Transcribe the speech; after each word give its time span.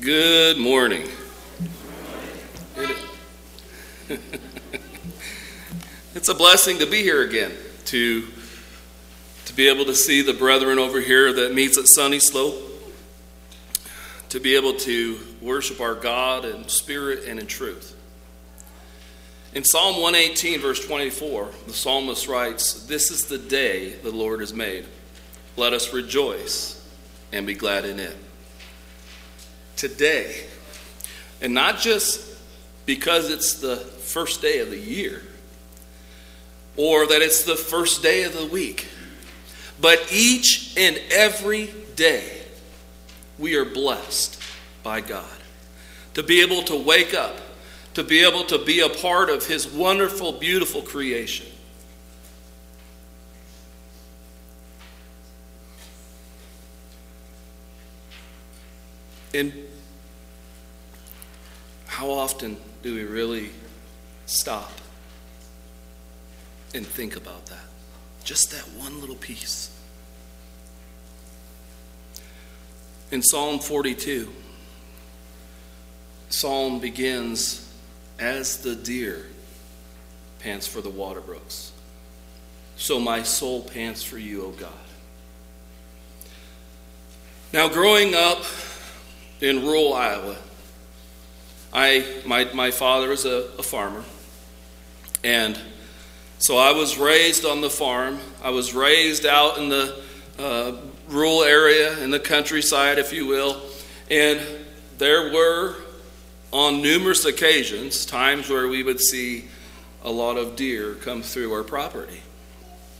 Good 0.00 0.56
morning. 0.56 1.06
it's 6.14 6.30
a 6.30 6.34
blessing 6.34 6.78
to 6.78 6.86
be 6.86 7.02
here 7.02 7.20
again, 7.20 7.52
to, 7.86 8.26
to 9.44 9.52
be 9.52 9.68
able 9.68 9.84
to 9.84 9.94
see 9.94 10.22
the 10.22 10.32
brethren 10.32 10.78
over 10.78 11.02
here 11.02 11.34
that 11.34 11.52
meets 11.52 11.76
at 11.76 11.86
Sunny 11.86 12.18
Slope, 12.18 12.54
to 14.30 14.40
be 14.40 14.56
able 14.56 14.72
to 14.72 15.20
worship 15.42 15.82
our 15.82 15.94
God 15.94 16.46
in 16.46 16.66
spirit 16.68 17.24
and 17.26 17.38
in 17.38 17.46
truth. 17.46 17.94
In 19.52 19.64
Psalm 19.64 20.00
118, 20.00 20.60
verse 20.60 20.82
24, 20.82 21.50
the 21.66 21.74
psalmist 21.74 22.26
writes, 22.26 22.84
This 22.86 23.10
is 23.10 23.26
the 23.26 23.36
day 23.36 23.90
the 23.96 24.12
Lord 24.12 24.40
has 24.40 24.54
made. 24.54 24.86
Let 25.58 25.74
us 25.74 25.92
rejoice 25.92 26.82
and 27.32 27.46
be 27.46 27.52
glad 27.52 27.84
in 27.84 28.00
it. 28.00 28.16
Today, 29.80 30.44
and 31.40 31.54
not 31.54 31.78
just 31.78 32.36
because 32.84 33.30
it's 33.30 33.54
the 33.54 33.76
first 33.76 34.42
day 34.42 34.58
of 34.58 34.68
the 34.68 34.78
year 34.78 35.22
or 36.76 37.06
that 37.06 37.22
it's 37.22 37.44
the 37.44 37.56
first 37.56 38.02
day 38.02 38.24
of 38.24 38.36
the 38.36 38.44
week, 38.44 38.88
but 39.80 40.06
each 40.12 40.74
and 40.76 41.00
every 41.10 41.70
day 41.96 42.42
we 43.38 43.56
are 43.56 43.64
blessed 43.64 44.38
by 44.82 45.00
God 45.00 45.24
to 46.12 46.22
be 46.22 46.42
able 46.42 46.60
to 46.64 46.76
wake 46.76 47.14
up, 47.14 47.36
to 47.94 48.04
be 48.04 48.22
able 48.22 48.44
to 48.44 48.58
be 48.58 48.80
a 48.80 48.88
part 48.90 49.30
of 49.30 49.46
His 49.46 49.66
wonderful, 49.66 50.32
beautiful 50.32 50.82
creation. 50.82 51.46
And 59.32 59.69
how 61.90 62.08
often 62.08 62.56
do 62.84 62.94
we 62.94 63.02
really 63.02 63.50
stop 64.24 64.70
and 66.72 66.86
think 66.86 67.16
about 67.16 67.46
that? 67.46 67.64
Just 68.22 68.52
that 68.52 68.62
one 68.80 69.00
little 69.00 69.16
piece. 69.16 69.76
In 73.10 73.22
Psalm 73.22 73.58
42, 73.58 74.32
Psalm 76.28 76.78
begins 76.78 77.68
as 78.20 78.58
the 78.58 78.76
deer 78.76 79.26
pants 80.38 80.68
for 80.68 80.80
the 80.80 80.88
water 80.88 81.20
brooks. 81.20 81.72
So 82.76 83.00
my 83.00 83.24
soul 83.24 83.62
pants 83.64 84.04
for 84.04 84.16
you, 84.16 84.44
O 84.44 84.50
God. 84.50 84.70
Now, 87.52 87.66
growing 87.66 88.14
up 88.14 88.44
in 89.40 89.64
rural 89.66 89.92
Iowa. 89.92 90.36
I, 91.72 92.04
my, 92.26 92.44
my 92.52 92.70
father 92.70 93.08
was 93.08 93.24
a, 93.24 93.48
a 93.58 93.62
farmer, 93.62 94.04
and 95.22 95.58
so 96.38 96.56
I 96.56 96.72
was 96.72 96.98
raised 96.98 97.44
on 97.44 97.60
the 97.60 97.70
farm. 97.70 98.18
I 98.42 98.50
was 98.50 98.74
raised 98.74 99.26
out 99.26 99.58
in 99.58 99.68
the 99.68 100.02
uh, 100.38 100.72
rural 101.08 101.42
area, 101.42 101.98
in 102.02 102.10
the 102.10 102.18
countryside, 102.18 102.98
if 102.98 103.12
you 103.12 103.26
will, 103.26 103.60
and 104.10 104.40
there 104.98 105.32
were, 105.32 105.76
on 106.52 106.82
numerous 106.82 107.24
occasions, 107.24 108.04
times 108.04 108.48
where 108.48 108.68
we 108.68 108.82
would 108.82 109.00
see 109.00 109.44
a 110.02 110.10
lot 110.10 110.36
of 110.36 110.56
deer 110.56 110.94
come 110.94 111.22
through 111.22 111.52
our 111.52 111.62
property. 111.62 112.20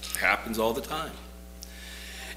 It 0.03 0.17
happens 0.19 0.59
all 0.59 0.73
the 0.73 0.81
time. 0.81 1.13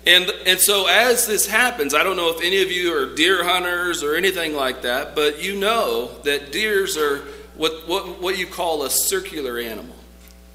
And, 0.05 0.29
and 0.45 0.59
so, 0.59 0.87
as 0.87 1.27
this 1.27 1.47
happens, 1.47 1.93
I 1.93 2.03
don't 2.03 2.17
know 2.17 2.29
if 2.29 2.41
any 2.41 2.61
of 2.61 2.69
you 2.69 2.93
are 2.93 3.15
deer 3.15 3.43
hunters 3.43 4.03
or 4.03 4.16
anything 4.16 4.53
like 4.53 4.81
that, 4.81 5.16
but 5.16 5.41
you 5.41 5.57
know 5.57 6.11
that 6.23 6.51
deers 6.51 6.97
are 6.97 7.19
what, 7.55 7.88
what, 7.88 8.22
what 8.22 8.38
you 8.38 8.45
call 8.45 8.83
a 8.83 8.89
circular 8.89 9.57
animal. 9.57 9.95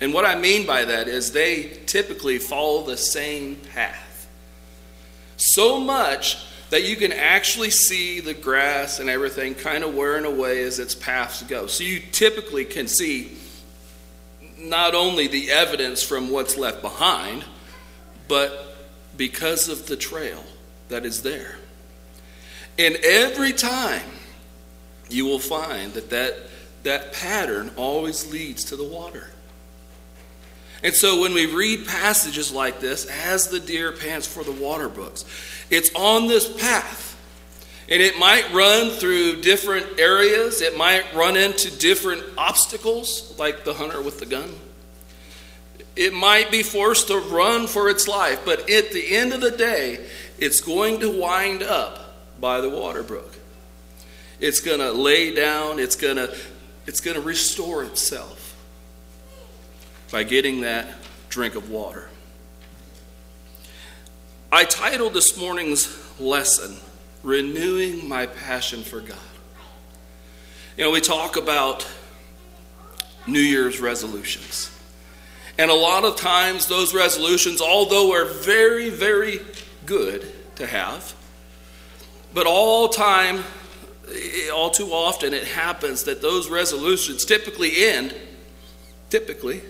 And 0.01 0.13
what 0.13 0.25
I 0.25 0.39
mean 0.39 0.67
by 0.67 0.85
that 0.85 1.09
is 1.09 1.33
they 1.33 1.81
typically 1.87 2.39
follow 2.39 2.83
the 2.83 2.97
same 2.97 3.57
path. 3.73 4.29
So 5.37 5.81
much 5.81 6.37
that 6.71 6.85
you 6.85 6.97
can 6.97 7.13
actually 7.13 7.71
see 7.71 8.21
the 8.21 8.35
grass 8.35 9.01
and 9.01 9.09
everything 9.09 9.55
kind 9.55 9.83
of 9.83 9.95
wearing 9.95 10.27
away 10.27 10.63
as 10.63 10.79
its 10.79 10.95
paths 10.95 11.43
go. 11.45 11.67
So 11.67 11.85
you 11.85 12.01
typically 12.13 12.65
can 12.65 12.87
see 12.87 13.37
not 14.59 14.95
only 14.95 15.27
the 15.27 15.51
evidence 15.51 16.03
from 16.03 16.31
what's 16.31 16.59
left 16.59 16.83
behind, 16.83 17.45
but 18.27 18.68
because 19.19 19.69
of 19.69 19.87
the 19.87 19.97
trail 19.97 20.43
that 20.89 21.05
is 21.05 21.23
there. 21.23 21.59
And 22.79 22.97
every 23.05 23.53
time 23.53 24.09
you 25.11 25.27
will 25.27 25.41
find 25.41 25.93
that 25.93 26.09
that, 26.11 26.35
that 26.85 27.13
pattern 27.13 27.73
always 27.77 28.33
leads 28.33 28.65
to 28.65 28.77
the 28.77 28.85
water. 28.85 29.31
And 30.83 30.95
so 30.95 31.21
when 31.21 31.35
we 31.35 31.47
read 31.47 31.87
passages 31.87 32.53
like 32.53 32.79
this, 32.79 33.05
as 33.07 33.49
the 33.49 33.59
deer 33.59 33.91
pants 33.91 34.27
for 34.29 34.45
the 34.45 34.53
water 34.53 34.89
brooks, 34.89 35.25
it's 35.71 35.91
on 35.95 36.29
this 36.29 36.51
path. 36.61 37.17
And 37.91 38.01
it 38.01 38.19
might 38.19 38.53
run 38.53 38.91
through 38.91 39.41
different 39.41 39.99
areas, 39.99 40.61
it 40.61 40.77
might 40.77 41.13
run 41.15 41.37
into 41.37 41.77
different 41.77 42.23
obstacles, 42.37 43.37
like 43.39 43.65
the 43.65 43.75
hunter 43.75 44.01
with 44.01 44.21
the 44.21 44.27
gun. 44.27 44.55
It 45.99 46.15
might 46.15 46.53
be 46.53 46.63
forced 46.63 47.09
to 47.09 47.19
run 47.19 47.67
for 47.67 47.89
its 47.89 48.07
life, 48.07 48.43
but 48.45 48.71
at 48.71 48.93
the 48.93 49.17
end 49.17 49.33
of 49.33 49.41
the 49.41 49.51
day, 49.51 50.07
it's 50.39 50.61
going 50.61 51.01
to 51.01 51.11
wind 51.11 51.61
up 51.61 52.15
by 52.41 52.61
the 52.61 52.71
water 52.71 53.03
brook. 53.03 53.35
It's 54.39 54.61
going 54.61 54.79
to 54.79 54.93
lay 54.93 55.35
down, 55.35 55.81
it's 55.81 55.97
going 55.97 56.15
to 56.15 56.33
it's 56.87 57.01
going 57.01 57.17
to 57.17 57.21
restore 57.21 57.83
itself 57.83 58.57
by 60.13 60.23
getting 60.23 60.61
that 60.61 60.87
drink 61.31 61.57
of 61.57 61.69
water. 61.69 62.09
I 64.53 64.65
titled 64.65 65.15
this 65.15 65.37
morning's 65.37 65.99
lesson 66.21 66.77
Renewing 67.25 68.09
My 68.09 68.27
Passion 68.27 68.85
for 68.85 69.01
God. 69.01 69.19
You 70.77 70.85
know, 70.85 70.93
we 70.93 71.01
talk 71.01 71.37
about 71.37 71.87
New 73.27 73.41
Year's 73.41 73.81
resolutions. 73.81 74.71
And 75.59 75.73
a 75.73 75.75
lot 75.75 76.05
of 76.05 76.15
times, 76.15 76.67
those 76.67 76.95
resolutions, 76.95 77.61
although 77.61 78.13
are 78.13 78.25
very, 78.25 78.91
very 78.91 79.41
good 79.85 80.33
to 80.55 80.67
have, 80.67 81.15
but 82.33 82.47
all 82.47 82.89
time, 82.89 83.43
eh, 84.09 84.51
all 84.51 84.71
too 84.71 84.93
often, 84.93 85.35
it 85.35 85.45
happens 85.45 86.05
that 86.05 86.23
those 86.23 86.49
resolutions 86.49 87.25
typically 87.25 87.85
end, 87.85 88.15
typically, 89.11 89.63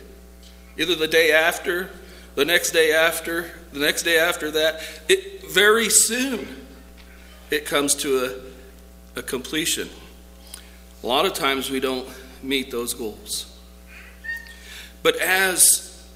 either 0.77 0.95
the 0.95 1.09
day 1.09 1.33
after, 1.33 1.89
the 2.35 2.45
next 2.45 2.73
day 2.73 2.93
after, 2.93 3.51
the 3.73 3.81
next 3.81 4.03
day 4.03 4.19
after 4.19 4.51
that. 4.51 4.83
It, 5.09 5.51
very 5.51 5.89
soon, 5.89 6.47
it 7.51 7.65
comes 7.65 7.95
to 7.97 8.43
a, 9.17 9.21
a 9.21 9.23
completion. 9.23 9.89
A 11.03 11.07
lot 11.07 11.25
of 11.25 11.33
times, 11.33 11.71
we 11.71 11.81
don't 11.81 12.07
meet 12.43 12.71
those 12.71 12.93
goals. 12.93 13.48
But 15.09 15.17
as 15.21 16.07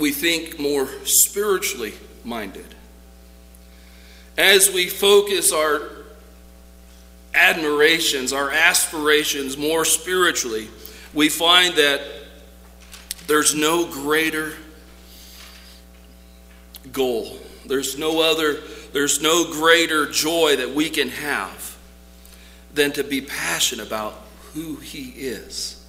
we 0.00 0.10
think 0.10 0.58
more 0.58 0.88
spiritually 1.04 1.92
minded, 2.24 2.64
as 4.38 4.72
we 4.72 4.88
focus 4.88 5.52
our 5.52 5.82
admirations, 7.34 8.32
our 8.32 8.50
aspirations 8.50 9.58
more 9.58 9.84
spiritually, 9.84 10.70
we 11.12 11.28
find 11.28 11.74
that 11.74 12.00
there's 13.26 13.54
no 13.54 13.84
greater 13.84 14.54
goal. 16.90 17.38
There's 17.66 17.98
no 17.98 18.22
other, 18.22 18.60
there's 18.94 19.20
no 19.20 19.52
greater 19.52 20.06
joy 20.06 20.56
that 20.56 20.70
we 20.70 20.88
can 20.88 21.10
have 21.10 21.76
than 22.72 22.92
to 22.92 23.04
be 23.04 23.20
passionate 23.20 23.86
about 23.86 24.14
who 24.54 24.76
He 24.76 25.10
is, 25.10 25.84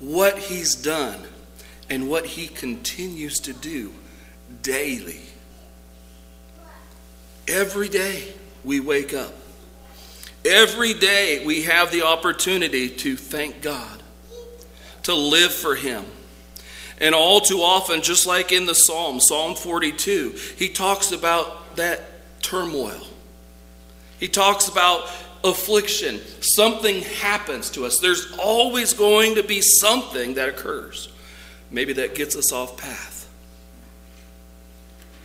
what 0.00 0.36
He's 0.36 0.74
done, 0.74 1.28
and 1.90 2.08
what 2.08 2.24
He 2.24 2.46
continues 2.46 3.40
to 3.40 3.52
do 3.52 3.92
daily. 4.62 5.20
Every 7.46 7.88
day 7.88 8.32
we 8.64 8.80
wake 8.80 9.12
up. 9.12 9.34
Every 10.44 10.94
day 10.94 11.44
we 11.44 11.62
have 11.62 11.90
the 11.90 12.06
opportunity 12.06 12.88
to 12.88 13.16
thank 13.16 13.60
God, 13.60 14.02
to 15.02 15.14
live 15.14 15.52
for 15.52 15.74
Him. 15.74 16.04
And 16.98 17.14
all 17.14 17.40
too 17.40 17.58
often, 17.58 18.02
just 18.02 18.26
like 18.26 18.52
in 18.52 18.66
the 18.66 18.74
Psalm, 18.74 19.20
Psalm 19.20 19.54
42, 19.54 20.36
he 20.56 20.68
talks 20.68 21.12
about 21.12 21.76
that 21.76 22.02
turmoil. 22.42 23.00
He 24.18 24.28
talks 24.28 24.68
about 24.68 25.08
affliction. 25.42 26.20
Something 26.40 27.02
happens 27.02 27.70
to 27.70 27.86
us. 27.86 27.98
There's 28.00 28.32
always 28.38 28.92
going 28.92 29.36
to 29.36 29.42
be 29.42 29.62
something 29.62 30.34
that 30.34 30.50
occurs. 30.50 31.08
Maybe 31.70 31.92
that 31.94 32.14
gets 32.14 32.36
us 32.36 32.52
off 32.52 32.76
path. 32.76 33.28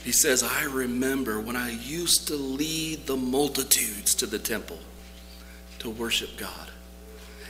He 0.04 0.12
says, 0.12 0.44
I 0.44 0.66
remember 0.66 1.40
when 1.40 1.56
I 1.56 1.72
used 1.72 2.28
to 2.28 2.36
lead 2.36 3.08
the 3.08 3.18
multitudes 3.18 4.14
to 4.16 4.26
the 4.28 4.40
temple. 4.40 4.80
to 5.80 5.90
worship 5.92 6.36
God. 6.38 6.72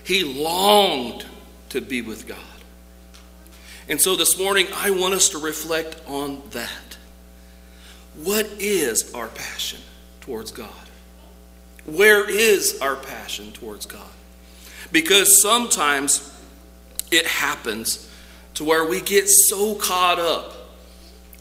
He 0.04 0.24
longed 0.24 1.26
to 1.70 1.80
be 1.82 2.02
with 2.02 2.28
God. 2.28 2.38
And 3.88 4.02
so 4.02 4.16
this 4.16 4.38
morning, 4.38 4.68
I 4.74 4.92
want 4.92 5.14
us 5.14 5.30
to 5.30 5.38
reflect 5.38 6.02
on 6.08 6.42
that. 6.52 6.98
What 8.16 8.46
is 8.60 9.14
our 9.14 9.28
passion 9.30 9.80
towards 10.22 10.52
God? 10.52 10.70
Where 11.86 12.30
is 12.30 12.80
our 12.82 12.96
passion 12.96 13.52
towards 13.54 13.86
God? 13.86 14.10
Because 14.92 15.42
sometimes 15.42 16.32
it 17.12 17.26
happens 17.26 18.05
to 18.56 18.63
where 18.63 18.86
we 18.86 19.02
get 19.02 19.28
so 19.30 19.75
caught 19.75 20.19
up 20.19 20.54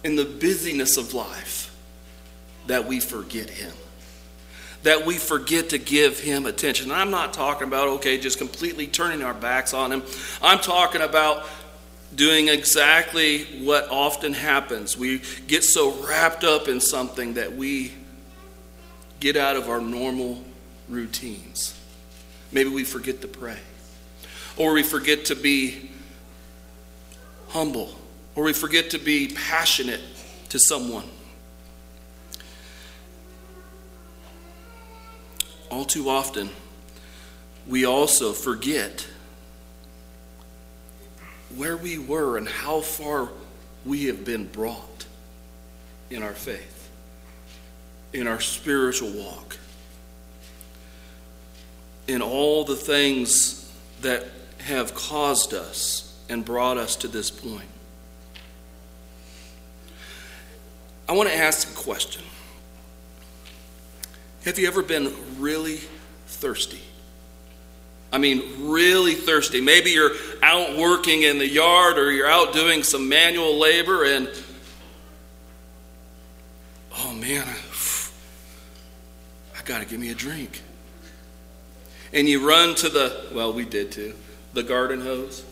in 0.02 0.16
the 0.16 0.24
busyness 0.24 0.96
of 0.96 1.14
life 1.14 1.74
that 2.66 2.86
we 2.86 3.00
forget 3.00 3.48
Him. 3.48 3.72
That 4.82 5.06
we 5.06 5.16
forget 5.16 5.70
to 5.70 5.78
give 5.78 6.20
Him 6.20 6.44
attention. 6.44 6.90
I'm 6.90 7.10
not 7.10 7.32
talking 7.32 7.66
about, 7.66 7.88
okay, 7.88 8.18
just 8.18 8.38
completely 8.38 8.86
turning 8.86 9.22
our 9.22 9.34
backs 9.34 9.72
on 9.72 9.92
Him. 9.92 10.02
I'm 10.42 10.58
talking 10.58 11.00
about 11.00 11.46
doing 12.14 12.48
exactly 12.48 13.44
what 13.64 13.88
often 13.90 14.34
happens. 14.34 14.96
We 14.96 15.22
get 15.46 15.64
so 15.64 15.92
wrapped 16.06 16.44
up 16.44 16.68
in 16.68 16.80
something 16.80 17.34
that 17.34 17.56
we 17.56 17.92
get 19.20 19.36
out 19.36 19.56
of 19.56 19.68
our 19.68 19.80
normal 19.80 20.42
routines. 20.88 21.78
Maybe 22.52 22.68
we 22.70 22.84
forget 22.84 23.20
to 23.22 23.28
pray, 23.28 23.58
or 24.56 24.74
we 24.74 24.82
forget 24.82 25.24
to 25.26 25.34
be 25.34 25.90
humble, 27.54 27.88
or 28.34 28.42
we 28.42 28.52
forget 28.52 28.90
to 28.90 28.98
be 28.98 29.28
passionate 29.28 30.00
to 30.48 30.58
someone. 30.58 31.08
All 35.70 35.84
too 35.84 36.10
often, 36.10 36.50
we 37.68 37.84
also 37.86 38.32
forget 38.32 39.06
where 41.54 41.76
we 41.76 41.96
were 41.96 42.38
and 42.38 42.48
how 42.48 42.80
far 42.80 43.28
we 43.86 44.06
have 44.06 44.24
been 44.24 44.48
brought 44.48 45.06
in 46.10 46.24
our 46.24 46.32
faith, 46.32 46.90
in 48.12 48.26
our 48.26 48.40
spiritual 48.40 49.12
walk, 49.12 49.58
in 52.08 52.20
all 52.20 52.64
the 52.64 52.74
things 52.74 53.72
that 54.00 54.24
have 54.58 54.92
caused 54.96 55.54
us 55.54 56.13
and 56.28 56.44
brought 56.44 56.78
us 56.78 56.96
to 56.96 57.08
this 57.08 57.30
point. 57.30 57.68
I 61.08 61.12
want 61.12 61.28
to 61.28 61.36
ask 61.36 61.70
a 61.70 61.74
question. 61.74 62.22
Have 64.44 64.58
you 64.58 64.66
ever 64.66 64.82
been 64.82 65.12
really 65.38 65.80
thirsty? 66.26 66.80
I 68.12 68.18
mean, 68.18 68.70
really 68.70 69.14
thirsty. 69.14 69.60
Maybe 69.60 69.90
you're 69.90 70.12
out 70.42 70.76
working 70.76 71.22
in 71.22 71.38
the 71.38 71.48
yard 71.48 71.98
or 71.98 72.12
you're 72.12 72.28
out 72.28 72.52
doing 72.52 72.82
some 72.82 73.08
manual 73.08 73.58
labor 73.58 74.04
and, 74.04 74.30
oh 76.98 77.12
man, 77.14 77.44
I, 77.46 77.56
I 79.58 79.62
got 79.64 79.80
to 79.80 79.84
give 79.84 79.98
me 79.98 80.10
a 80.10 80.14
drink. 80.14 80.62
And 82.12 82.28
you 82.28 82.46
run 82.46 82.76
to 82.76 82.88
the, 82.88 83.26
well, 83.32 83.52
we 83.52 83.64
did 83.64 83.90
too, 83.90 84.14
the 84.52 84.62
garden 84.62 85.00
hose. 85.00 85.44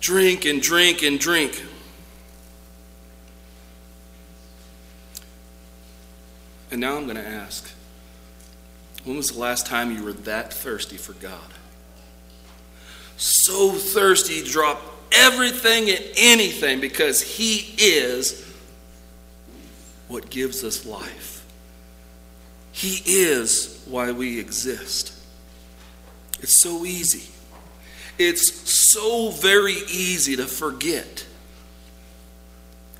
Drink 0.00 0.44
and 0.44 0.62
drink 0.62 1.02
and 1.02 1.18
drink. 1.18 1.62
And 6.70 6.80
now 6.80 6.96
I'm 6.96 7.04
going 7.04 7.16
to 7.16 7.26
ask 7.26 7.72
when 9.04 9.16
was 9.16 9.28
the 9.28 9.38
last 9.38 9.66
time 9.66 9.96
you 9.96 10.02
were 10.02 10.12
that 10.12 10.52
thirsty 10.52 10.96
for 10.96 11.12
God? 11.14 11.40
So 13.16 13.70
thirsty, 13.70 14.34
you 14.34 14.44
drop 14.44 14.82
everything 15.12 15.88
and 15.88 16.04
anything 16.16 16.80
because 16.80 17.22
He 17.22 17.72
is 17.78 18.44
what 20.08 20.28
gives 20.28 20.64
us 20.64 20.84
life. 20.84 21.46
He 22.72 23.00
is 23.06 23.82
why 23.86 24.12
we 24.12 24.38
exist. 24.38 25.15
It's 26.40 26.62
so 26.62 26.84
easy. 26.84 27.30
It's 28.18 28.90
so 28.94 29.30
very 29.30 29.76
easy 29.90 30.36
to 30.36 30.46
forget 30.46 31.26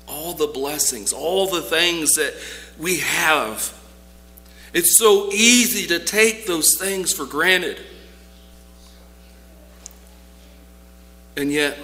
all 0.07 0.33
the 0.33 0.47
blessings, 0.47 1.11
all 1.11 1.47
the 1.47 1.61
things 1.61 2.13
that 2.13 2.33
we 2.77 2.97
have 2.97 3.73
it's 4.73 4.97
so 4.97 5.31
easy 5.31 5.87
to 5.87 5.99
take 5.99 6.45
those 6.45 6.77
things 6.77 7.11
for 7.13 7.25
granted. 7.25 7.79
And 11.35 11.51
yet, 11.51 11.77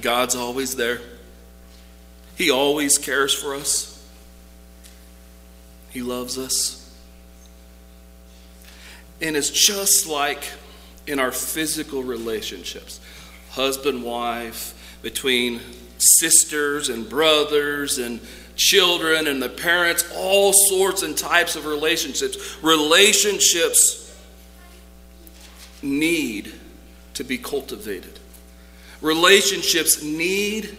God's 0.00 0.34
always 0.34 0.76
there. 0.76 1.00
He 2.36 2.50
always 2.50 2.98
cares 2.98 3.34
for 3.34 3.54
us. 3.54 3.96
He 5.90 6.02
loves 6.02 6.38
us. 6.38 6.79
And 9.20 9.36
it's 9.36 9.50
just 9.50 10.06
like 10.06 10.44
in 11.06 11.18
our 11.18 11.32
physical 11.32 12.02
relationships 12.02 13.00
husband, 13.50 14.02
wife, 14.04 14.98
between 15.02 15.60
sisters 15.98 16.88
and 16.88 17.08
brothers 17.08 17.98
and 17.98 18.20
children 18.56 19.26
and 19.26 19.42
the 19.42 19.48
parents, 19.48 20.04
all 20.14 20.52
sorts 20.52 21.02
and 21.02 21.16
types 21.16 21.56
of 21.56 21.66
relationships. 21.66 22.62
Relationships 22.62 24.16
need 25.82 26.52
to 27.14 27.24
be 27.24 27.38
cultivated, 27.38 28.18
relationships 29.00 30.02
need 30.02 30.76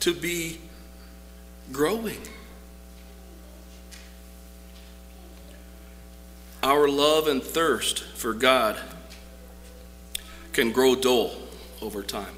to 0.00 0.12
be 0.12 0.58
growing. 1.72 2.20
Our 6.66 6.88
love 6.88 7.28
and 7.28 7.40
thirst 7.40 8.02
for 8.02 8.34
God 8.34 8.76
can 10.52 10.72
grow 10.72 10.96
dull 10.96 11.30
over 11.80 12.02
time. 12.02 12.34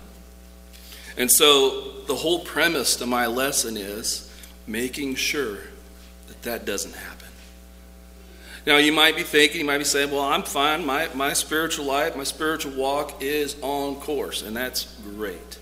And 1.17 1.31
so, 1.33 2.03
the 2.07 2.15
whole 2.15 2.41
premise 2.41 2.97
to 2.97 3.07
my 3.07 3.25
lesson 3.25 3.79
is 3.79 4.31
making 4.67 5.15
sure 5.15 5.57
that 6.27 6.43
that 6.43 6.67
doesn't 6.67 6.95
happen. 6.95 7.29
Now, 8.67 8.77
you 8.77 8.93
might 8.93 9.17
be 9.17 9.23
thinking, 9.23 9.63
you 9.63 9.67
might 9.67 9.79
be 9.79 9.85
saying, 9.85 10.11
well, 10.11 10.21
I'm 10.21 10.43
fine. 10.43 10.85
My, 10.85 11.09
my 11.15 11.33
spiritual 11.33 11.87
life, 11.87 12.15
my 12.15 12.25
spiritual 12.25 12.73
walk 12.73 13.23
is 13.23 13.57
on 13.63 13.95
course, 13.95 14.43
and 14.43 14.55
that's 14.55 14.95
great. 15.05 15.59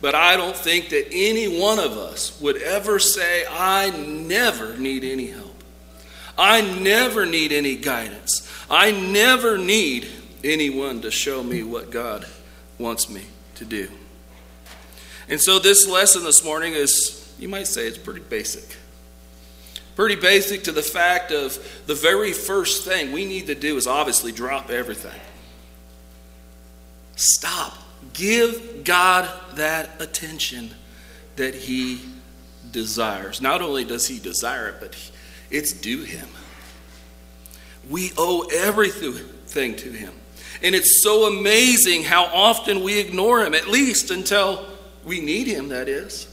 But 0.00 0.14
I 0.14 0.38
don't 0.38 0.56
think 0.56 0.88
that 0.88 1.08
any 1.12 1.60
one 1.60 1.78
of 1.78 1.98
us 1.98 2.40
would 2.40 2.56
ever 2.56 2.98
say, 2.98 3.44
I 3.50 3.90
never 3.90 4.78
need 4.78 5.04
any 5.04 5.26
help. 5.26 5.49
I 6.36 6.60
never 6.60 7.26
need 7.26 7.52
any 7.52 7.76
guidance. 7.76 8.48
I 8.70 8.92
never 8.92 9.58
need 9.58 10.08
anyone 10.44 11.02
to 11.02 11.10
show 11.10 11.42
me 11.42 11.62
what 11.62 11.90
God 11.90 12.26
wants 12.78 13.10
me 13.10 13.22
to 13.56 13.64
do. 13.64 13.88
And 15.28 15.40
so, 15.40 15.58
this 15.58 15.86
lesson 15.86 16.24
this 16.24 16.44
morning 16.44 16.72
is 16.72 17.34
you 17.38 17.48
might 17.48 17.66
say 17.66 17.86
it's 17.86 17.98
pretty 17.98 18.20
basic. 18.20 18.76
Pretty 19.96 20.16
basic 20.16 20.64
to 20.64 20.72
the 20.72 20.82
fact 20.82 21.30
of 21.32 21.58
the 21.86 21.94
very 21.94 22.32
first 22.32 22.84
thing 22.84 23.12
we 23.12 23.24
need 23.24 23.46
to 23.46 23.54
do 23.54 23.76
is 23.76 23.86
obviously 23.86 24.32
drop 24.32 24.70
everything. 24.70 25.20
Stop. 27.16 27.76
Give 28.14 28.82
God 28.82 29.28
that 29.54 30.00
attention 30.00 30.70
that 31.36 31.54
He 31.54 32.00
desires. 32.70 33.40
Not 33.40 33.62
only 33.62 33.84
does 33.84 34.08
He 34.08 34.18
desire 34.18 34.68
it, 34.68 34.76
but 34.80 34.96
it's 35.50 35.72
due 35.72 36.02
Him. 36.02 36.28
We 37.88 38.12
owe 38.16 38.48
everything 38.52 39.76
to 39.76 39.90
Him. 39.90 40.12
And 40.62 40.74
it's 40.74 41.02
so 41.02 41.24
amazing 41.26 42.04
how 42.04 42.24
often 42.26 42.82
we 42.82 42.98
ignore 42.98 43.44
Him, 43.44 43.54
at 43.54 43.68
least 43.68 44.10
until 44.10 44.66
we 45.04 45.20
need 45.20 45.46
Him, 45.46 45.68
that 45.68 45.88
is. 45.88 46.26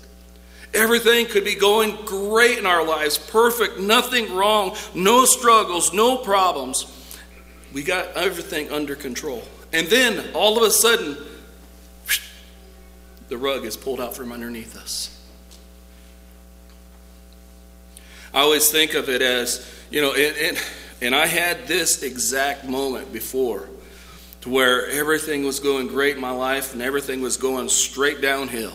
Everything 0.73 1.25
could 1.25 1.45
be 1.45 1.55
going 1.55 1.95
great 2.05 2.57
in 2.57 2.65
our 2.65 2.85
lives, 2.85 3.17
perfect, 3.17 3.79
nothing 3.79 4.35
wrong, 4.35 4.75
no 4.93 5.25
struggles, 5.25 5.93
no 5.93 6.17
problems. 6.17 6.85
We 7.73 7.83
got 7.83 8.15
everything 8.15 8.69
under 8.69 8.95
control. 8.95 9.43
And 9.71 9.87
then 9.87 10.33
all 10.33 10.57
of 10.57 10.63
a 10.63 10.71
sudden, 10.71 11.17
the 13.29 13.37
rug 13.37 13.65
is 13.65 13.75
pulled 13.75 13.99
out 13.99 14.15
from 14.15 14.31
underneath 14.31 14.77
us. 14.77 15.16
I 18.33 18.41
always 18.41 18.69
think 18.69 18.93
of 18.93 19.09
it 19.09 19.21
as, 19.21 19.69
you 19.89 20.01
know, 20.01 20.13
and, 20.13 20.37
and, 20.37 20.57
and 21.01 21.15
I 21.15 21.27
had 21.27 21.67
this 21.67 22.03
exact 22.03 22.65
moment 22.65 23.13
before 23.13 23.69
to 24.41 24.49
where 24.49 24.87
everything 24.87 25.43
was 25.43 25.59
going 25.59 25.87
great 25.87 26.15
in 26.15 26.21
my 26.21 26.31
life 26.31 26.73
and 26.73 26.81
everything 26.81 27.21
was 27.21 27.37
going 27.37 27.69
straight 27.69 28.21
downhill. 28.21 28.73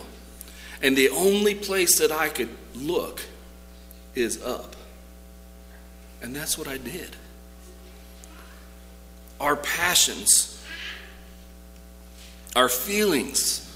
And 0.81 0.97
the 0.97 1.09
only 1.09 1.55
place 1.55 1.99
that 1.99 2.11
I 2.11 2.29
could 2.29 2.49
look 2.75 3.21
is 4.15 4.41
up. 4.43 4.75
And 6.21 6.35
that's 6.35 6.57
what 6.57 6.67
I 6.67 6.77
did. 6.77 7.15
Our 9.39 9.55
passions, 9.55 10.63
our 12.55 12.69
feelings 12.69 13.69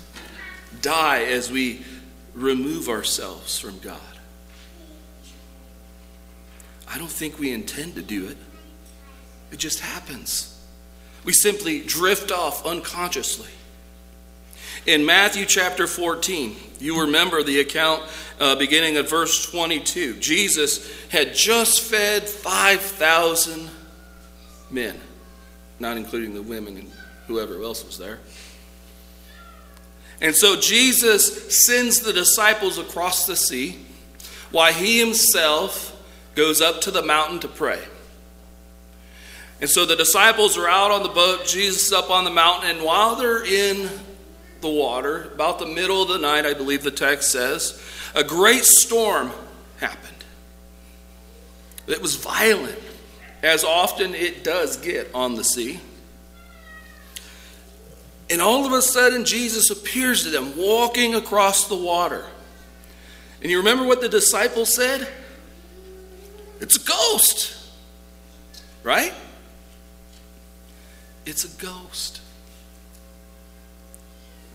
die 0.82 1.24
as 1.24 1.52
we 1.52 1.84
remove 2.34 2.90
ourselves 2.90 3.60
from 3.60 3.80
God. 3.80 4.00
I 6.98 7.00
don't 7.00 7.12
think 7.12 7.38
we 7.38 7.52
intend 7.52 7.94
to 7.94 8.02
do 8.02 8.26
it, 8.26 8.38
it 9.52 9.60
just 9.60 9.82
happens. 9.82 10.60
We 11.26 11.32
simply 11.32 11.80
drift 11.80 12.32
off 12.32 12.66
unconsciously. 12.66 13.52
In 14.88 15.06
Matthew 15.06 15.46
chapter 15.46 15.86
14, 15.86 16.56
you 16.80 17.02
remember 17.02 17.44
the 17.44 17.60
account 17.60 18.02
uh, 18.40 18.56
beginning 18.56 18.98
at 18.98 19.08
verse 19.08 19.46
22. 19.52 20.16
Jesus 20.16 20.92
had 21.10 21.36
just 21.36 21.82
fed 21.82 22.28
5,000 22.28 23.70
men, 24.72 25.00
not 25.80 25.98
including 25.98 26.34
the 26.34 26.42
women 26.42 26.78
and 26.78 26.92
whoever 27.28 27.62
else 27.62 27.86
was 27.86 28.00
there. 28.00 28.18
And 30.20 30.36
so 30.36 30.60
Jesus 30.60 31.64
sends 31.68 32.00
the 32.00 32.12
disciples 32.12 32.80
across 32.80 33.28
the 33.28 33.36
sea 33.36 33.86
while 34.50 34.74
he 34.74 34.98
himself 34.98 35.94
goes 36.38 36.62
up 36.62 36.80
to 36.82 36.92
the 36.92 37.02
mountain 37.02 37.40
to 37.40 37.48
pray. 37.48 37.84
And 39.60 39.68
so 39.68 39.88
the 39.88 39.96
disciples 39.96 40.56
are 40.56 40.70
out 40.70 40.92
on 40.92 41.02
the 41.02 41.10
boat, 41.10 41.48
Jesus 41.48 41.92
up 41.92 42.12
on 42.12 42.24
the 42.24 42.30
mountain, 42.30 42.70
and 42.70 42.86
while 42.86 43.16
they're 43.16 43.44
in 43.44 43.90
the 44.62 44.70
water, 44.70 45.32
about 45.34 45.58
the 45.58 45.66
middle 45.66 46.04
of 46.04 46.10
the 46.10 46.20
night, 46.20 46.46
I 46.46 46.54
believe 46.54 46.84
the 46.84 46.92
text 46.92 47.32
says, 47.32 47.82
a 48.14 48.24
great 48.24 48.66
storm 48.66 49.32
happened. 49.80 50.24
It 51.88 52.02
was 52.02 52.16
violent, 52.16 52.78
as 53.42 53.64
often 53.64 54.14
it 54.14 54.44
does 54.44 54.78
get 54.78 55.10
on 55.16 55.36
the 55.36 55.44
sea. 55.44 55.80
And 58.30 58.42
all 58.42 58.66
of 58.66 58.74
a 58.74 58.82
sudden, 58.84 59.26
Jesus 59.26 59.72
appears 59.72 60.24
to 60.24 60.30
them 60.30 60.56
walking 60.56 61.16
across 61.16 61.68
the 61.68 61.78
water. 61.78 62.26
And 63.42 63.50
you 63.50 63.58
remember 63.58 63.86
what 63.86 64.02
the 64.02 64.10
disciples 64.10 64.76
said? 64.76 65.08
It's 66.60 66.78
a 66.78 66.86
ghost, 66.86 67.56
right? 68.84 69.14
It's 71.26 71.44
a 71.44 71.64
ghost. 71.64 72.22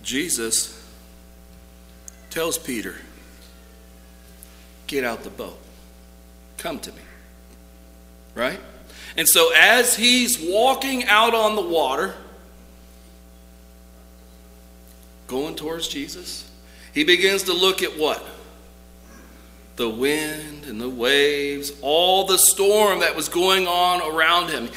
Jesus 0.02 0.78
tells 2.30 2.58
Peter, 2.58 2.96
Get 4.92 5.04
out 5.04 5.22
the 5.22 5.30
boat. 5.30 5.58
Come 6.58 6.78
to 6.80 6.92
me. 6.92 7.00
Right? 8.34 8.60
And 9.16 9.26
so, 9.26 9.50
as 9.56 9.96
he's 9.96 10.38
walking 10.38 11.04
out 11.06 11.34
on 11.34 11.56
the 11.56 11.62
water, 11.62 12.14
going 15.28 15.54
towards 15.54 15.88
Jesus, 15.88 16.46
he 16.92 17.04
begins 17.04 17.44
to 17.44 17.54
look 17.54 17.82
at 17.82 17.98
what? 17.98 18.22
The 19.76 19.88
wind 19.88 20.64
and 20.66 20.80
the 20.80 20.88
waves, 20.88 21.72
all 21.80 22.26
the 22.26 22.38
storm 22.38 23.00
that 23.00 23.16
was 23.16 23.28
going 23.28 23.66
on 23.66 24.02
around 24.02 24.50
him. 24.50 24.68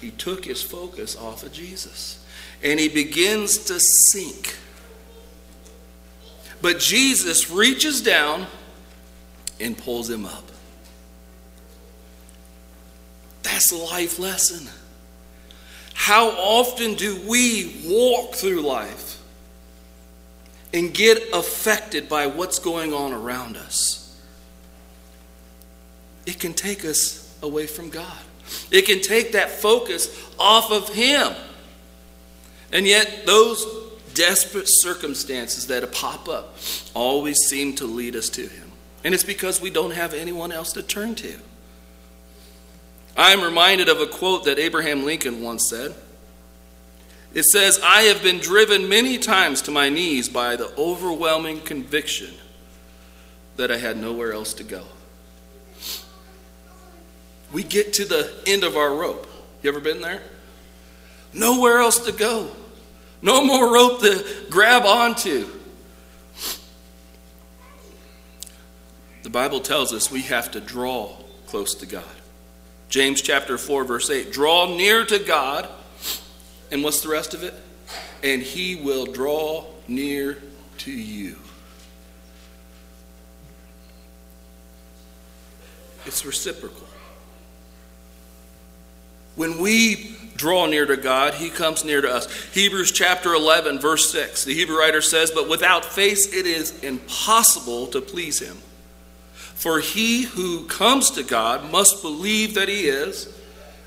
He 0.00 0.10
took 0.10 0.44
his 0.44 0.62
focus 0.62 1.16
off 1.16 1.42
of 1.42 1.52
Jesus 1.52 2.24
and 2.62 2.80
he 2.80 2.88
begins 2.88 3.58
to 3.66 3.78
sink. 3.80 4.56
But 6.62 6.78
Jesus 6.78 7.50
reaches 7.50 8.00
down 8.00 8.46
and 9.60 9.76
pulls 9.76 10.08
him 10.08 10.24
up. 10.24 10.44
That's 13.42 13.70
a 13.70 13.76
life 13.76 14.18
lesson. 14.18 14.68
How 15.92 16.30
often 16.30 16.94
do 16.94 17.20
we 17.28 17.82
walk 17.86 18.34
through 18.34 18.62
life 18.62 19.20
and 20.72 20.92
get 20.92 21.22
affected 21.32 22.08
by 22.08 22.26
what's 22.26 22.58
going 22.58 22.92
on 22.92 23.12
around 23.12 23.56
us? 23.56 24.03
It 26.26 26.38
can 26.38 26.54
take 26.54 26.84
us 26.84 27.36
away 27.42 27.66
from 27.66 27.90
God. 27.90 28.18
It 28.70 28.86
can 28.86 29.00
take 29.00 29.32
that 29.32 29.50
focus 29.50 30.08
off 30.38 30.70
of 30.70 30.94
Him. 30.94 31.32
And 32.72 32.86
yet, 32.86 33.24
those 33.26 33.64
desperate 34.14 34.66
circumstances 34.68 35.66
that 35.68 35.90
pop 35.92 36.28
up 36.28 36.56
always 36.94 37.38
seem 37.38 37.74
to 37.76 37.86
lead 37.86 38.16
us 38.16 38.28
to 38.30 38.42
Him. 38.42 38.70
And 39.04 39.14
it's 39.14 39.24
because 39.24 39.60
we 39.60 39.70
don't 39.70 39.92
have 39.92 40.14
anyone 40.14 40.50
else 40.52 40.72
to 40.72 40.82
turn 40.82 41.14
to. 41.16 41.34
I'm 43.16 43.42
reminded 43.42 43.88
of 43.88 44.00
a 44.00 44.06
quote 44.06 44.44
that 44.44 44.58
Abraham 44.58 45.04
Lincoln 45.04 45.42
once 45.42 45.68
said. 45.68 45.94
It 47.32 47.44
says, 47.44 47.80
I 47.82 48.02
have 48.02 48.22
been 48.22 48.38
driven 48.38 48.88
many 48.88 49.18
times 49.18 49.62
to 49.62 49.70
my 49.70 49.88
knees 49.88 50.28
by 50.28 50.56
the 50.56 50.72
overwhelming 50.76 51.60
conviction 51.60 52.34
that 53.56 53.70
I 53.70 53.76
had 53.76 53.96
nowhere 53.96 54.32
else 54.32 54.54
to 54.54 54.64
go. 54.64 54.84
We 57.54 57.62
get 57.62 57.92
to 57.94 58.04
the 58.04 58.34
end 58.46 58.64
of 58.64 58.76
our 58.76 58.92
rope. 58.92 59.28
You 59.62 59.70
ever 59.70 59.78
been 59.78 60.00
there? 60.00 60.20
Nowhere 61.32 61.78
else 61.78 62.00
to 62.00 62.12
go. 62.12 62.50
No 63.22 63.44
more 63.44 63.72
rope 63.72 64.00
to 64.00 64.26
grab 64.50 64.84
onto. 64.84 65.48
The 69.22 69.30
Bible 69.30 69.60
tells 69.60 69.92
us 69.92 70.10
we 70.10 70.22
have 70.22 70.50
to 70.50 70.60
draw 70.60 71.16
close 71.46 71.76
to 71.76 71.86
God. 71.86 72.02
James 72.88 73.22
chapter 73.22 73.56
4, 73.56 73.84
verse 73.84 74.10
8 74.10 74.32
Draw 74.32 74.76
near 74.76 75.06
to 75.06 75.20
God, 75.20 75.68
and 76.72 76.82
what's 76.82 77.02
the 77.02 77.08
rest 77.08 77.34
of 77.34 77.44
it? 77.44 77.54
And 78.24 78.42
he 78.42 78.74
will 78.74 79.06
draw 79.06 79.64
near 79.86 80.38
to 80.78 80.90
you. 80.90 81.36
It's 86.04 86.26
reciprocal. 86.26 86.88
When 89.36 89.58
we 89.58 90.16
draw 90.36 90.66
near 90.66 90.86
to 90.86 90.96
God, 90.96 91.34
He 91.34 91.50
comes 91.50 91.84
near 91.84 92.00
to 92.00 92.10
us. 92.10 92.32
Hebrews 92.52 92.92
chapter 92.92 93.34
11, 93.34 93.78
verse 93.78 94.10
6, 94.10 94.44
the 94.44 94.54
Hebrew 94.54 94.78
writer 94.78 95.00
says, 95.00 95.30
But 95.30 95.48
without 95.48 95.84
faith 95.84 96.32
it 96.34 96.46
is 96.46 96.82
impossible 96.82 97.86
to 97.88 98.00
please 98.00 98.40
Him. 98.40 98.56
For 99.32 99.80
he 99.80 100.22
who 100.22 100.66
comes 100.66 101.10
to 101.12 101.22
God 101.22 101.70
must 101.70 102.02
believe 102.02 102.54
that 102.54 102.68
He 102.68 102.88
is, 102.88 103.32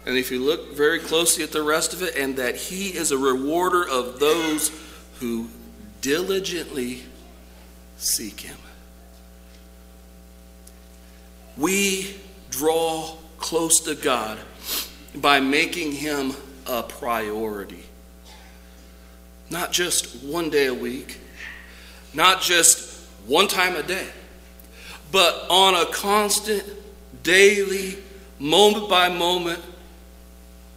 and 0.06 0.18
if 0.18 0.32
you 0.32 0.39
look 0.44 0.74
very 0.74 1.00
closely 1.00 1.44
at 1.44 1.51
the 1.51 1.62
rest 1.62 1.94
of 1.94 2.01
it, 2.01 2.16
and 2.16 2.38
that 2.38 2.56
He 2.56 2.89
is 2.89 3.12
a 3.12 3.18
rewarder 3.18 3.88
of 3.88 4.20
those 4.20 4.72
who 5.20 5.48
diligently 6.01 7.04
seek 7.98 8.42
Him. 8.42 8.58
We 11.58 12.16
draw 12.50 13.18
close 13.38 13.80
to 13.82 13.96
God 13.96 14.38
by 15.22 15.40
making 15.40 15.92
him 15.92 16.34
a 16.66 16.84
priority. 16.84 17.84
Not 19.50 19.72
just 19.72 20.24
one 20.24 20.50
day 20.50 20.68
a 20.68 20.74
week, 20.74 21.20
not 22.14 22.42
just 22.42 23.06
one 23.26 23.48
time 23.48 23.76
a 23.76 23.84
day, 23.84 24.08
but 25.12 25.46
on 25.50 25.76
a 25.76 25.86
constant, 25.86 26.64
daily, 27.24 27.98
moment 28.40 28.90
by 28.90 29.10
moment 29.10 29.60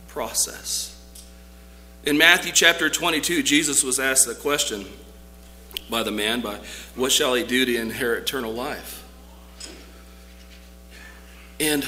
process. 0.09 0.87
In 2.05 2.17
Matthew 2.17 2.53
chapter 2.53 2.89
22, 2.89 3.43
Jesus 3.43 3.83
was 3.83 3.99
asked 3.99 4.27
the 4.27 4.35
question 4.35 4.87
by 5.91 6.03
the 6.03 6.11
man 6.11 6.41
by 6.41 6.59
what 6.95 7.13
shall 7.13 7.35
he 7.35 7.45
do 7.45 7.65
to 7.65 7.77
inherit 7.77 8.23
eternal 8.23 8.53
life? 8.53 9.05
And 11.59 11.85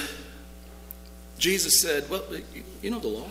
Jesus 1.42 1.80
said, 1.80 2.08
Well, 2.08 2.22
you 2.82 2.90
know 2.90 3.00
the 3.00 3.08
law. 3.08 3.26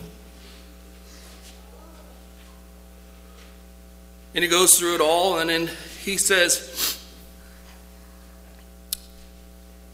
And 4.36 4.44
he 4.44 4.50
goes 4.50 4.77
through 4.77 4.96
it 4.96 5.01
all, 5.01 5.39
and 5.39 5.50
then 5.50 5.70
he 6.03 6.18
says, 6.18 7.01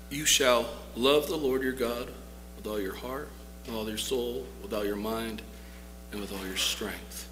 You 0.10 0.26
shall 0.26 0.68
love 0.96 1.28
the 1.28 1.36
Lord 1.36 1.62
your 1.62 1.74
God 1.74 2.10
with 2.56 2.66
all 2.66 2.82
your 2.82 2.96
heart, 2.96 3.30
with 3.68 3.76
all 3.76 3.88
your 3.88 4.00
soul, 4.00 4.48
with 4.64 4.74
all 4.74 4.84
your 4.84 4.96
mind, 4.96 5.44
and 6.12 6.20
with 6.20 6.34
all 6.34 6.48
your 6.48 6.58
strength. 6.58 7.30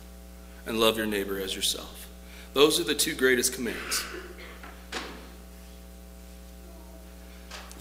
And 0.67 0.79
love 0.79 0.97
your 0.97 1.07
neighbor 1.07 1.39
as 1.39 1.55
yourself. 1.55 2.07
Those 2.53 2.79
are 2.79 2.83
the 2.83 2.93
two 2.93 3.15
greatest 3.15 3.53
commands. 3.53 4.05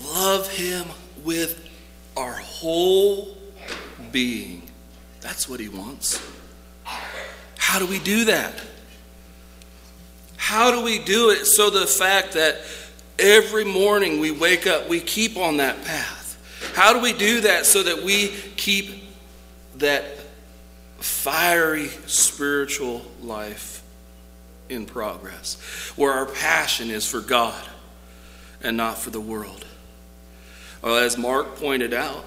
Love 0.02 0.50
him 0.50 0.87
with 1.23 1.68
our 2.16 2.35
whole 2.35 3.37
being. 4.12 4.62
That's 5.21 5.49
what 5.49 5.61
He 5.61 5.68
wants. 5.68 6.21
How 6.85 7.78
do 7.78 7.87
we 7.87 7.99
do 7.99 8.26
that? 8.26 8.52
How 10.37 10.71
do 10.71 10.83
we 10.85 10.99
do 10.99 11.30
it 11.30 11.47
so 11.47 11.71
the 11.71 11.87
fact 11.87 12.33
that 12.33 12.61
every 13.18 13.64
morning 13.64 14.21
we 14.21 14.30
wake 14.30 14.66
up, 14.66 14.88
we 14.88 15.00
keep 15.00 15.37
on 15.37 15.56
that 15.56 15.83
path? 15.85 16.71
How 16.75 16.92
do 16.92 17.00
we 17.00 17.12
do 17.12 17.40
that 17.42 17.66
so 17.66 17.83
that 17.83 18.02
we 18.02 18.28
keep 18.56 19.04
that 19.76 20.04
fiery 20.99 21.88
spiritual 22.06 23.04
life 23.23 23.83
in 24.68 24.87
progress, 24.87 25.54
where 25.97 26.12
our 26.12 26.26
passion 26.26 26.90
is 26.90 27.09
for 27.09 27.21
God 27.21 27.62
and 28.62 28.76
not 28.76 28.99
for 28.99 29.11
the 29.11 29.21
world? 29.21 29.64
Well, 30.84 30.98
as 30.98 31.16
Mark 31.16 31.56
pointed 31.56 31.94
out, 31.94 32.26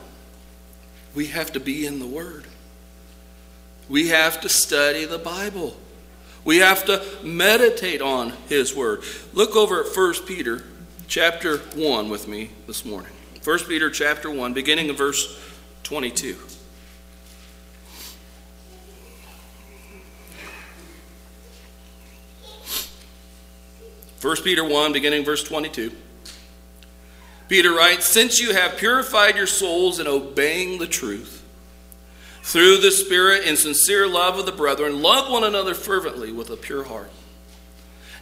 we 1.13 1.27
have 1.27 1.51
to 1.51 1.59
be 1.59 1.85
in 1.85 1.99
the 1.99 2.07
Word. 2.07 2.45
We 3.87 4.07
have 4.07 4.41
to 4.41 4.49
study 4.49 5.05
the 5.05 5.19
Bible. 5.19 5.77
We 6.43 6.57
have 6.57 6.83
to 6.85 7.05
meditate 7.23 8.01
on 8.01 8.33
His 8.49 8.75
Word. 8.75 9.03
Look 9.31 9.55
over 9.55 9.83
at 9.83 9.95
1 9.95 10.13
Peter 10.25 10.63
chapter 11.07 11.57
1 11.57 12.09
with 12.09 12.27
me 12.27 12.49
this 12.65 12.83
morning. 12.83 13.11
1 13.43 13.59
Peter 13.67 13.91
chapter 13.91 14.31
1, 14.31 14.53
beginning 14.53 14.89
of 14.89 14.97
verse 14.97 15.39
22. 15.83 16.35
First 24.17 24.43
Peter 24.43 24.67
1, 24.67 24.93
beginning 24.93 25.23
verse 25.23 25.43
22. 25.43 25.91
Peter 27.47 27.73
writes, 27.73 28.05
Since 28.05 28.39
you 28.39 28.53
have 28.53 28.77
purified 28.77 29.35
your 29.35 29.47
souls 29.47 29.99
in 29.99 30.07
obeying 30.07 30.79
the 30.79 30.87
truth, 30.87 31.43
through 32.41 32.77
the 32.77 32.91
Spirit 32.91 33.43
and 33.45 33.57
sincere 33.57 34.07
love 34.07 34.39
of 34.39 34.45
the 34.45 34.51
brethren, 34.51 35.01
love 35.01 35.31
one 35.31 35.43
another 35.43 35.73
fervently 35.73 36.31
with 36.31 36.49
a 36.49 36.57
pure 36.57 36.83
heart. 36.83 37.11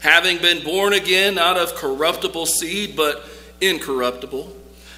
Having 0.01 0.39
been 0.39 0.63
born 0.63 0.93
again, 0.93 1.35
not 1.35 1.57
of 1.57 1.75
corruptible 1.75 2.45
seed, 2.45 2.95
but 2.95 3.23
incorruptible, 3.61 4.55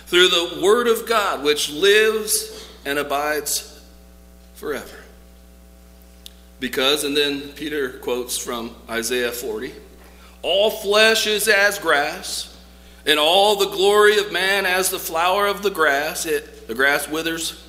through 0.08 0.28
the 0.30 0.60
Word 0.64 0.88
of 0.88 1.08
God, 1.08 1.44
which 1.44 1.70
lives 1.70 2.68
and 2.86 2.98
abides 2.98 3.82
forever. 4.56 4.98
Because, 6.60 7.04
and 7.04 7.16
then 7.16 7.42
Peter 7.50 7.90
quotes 8.00 8.38
from 8.38 8.76
Isaiah 8.90 9.32
40 9.32 9.74
All 10.42 10.72
flesh 10.72 11.28
is 11.28 11.48
as 11.48 11.78
grass 11.80 12.57
and 13.08 13.18
all 13.18 13.56
the 13.56 13.70
glory 13.70 14.18
of 14.20 14.34
man 14.34 14.66
as 14.66 14.90
the 14.90 15.00
flower 15.00 15.48
of 15.48 15.64
the 15.64 15.72
grass. 15.72 16.26
It, 16.26 16.68
the 16.68 16.76
grass 16.76 17.08
withers, 17.08 17.64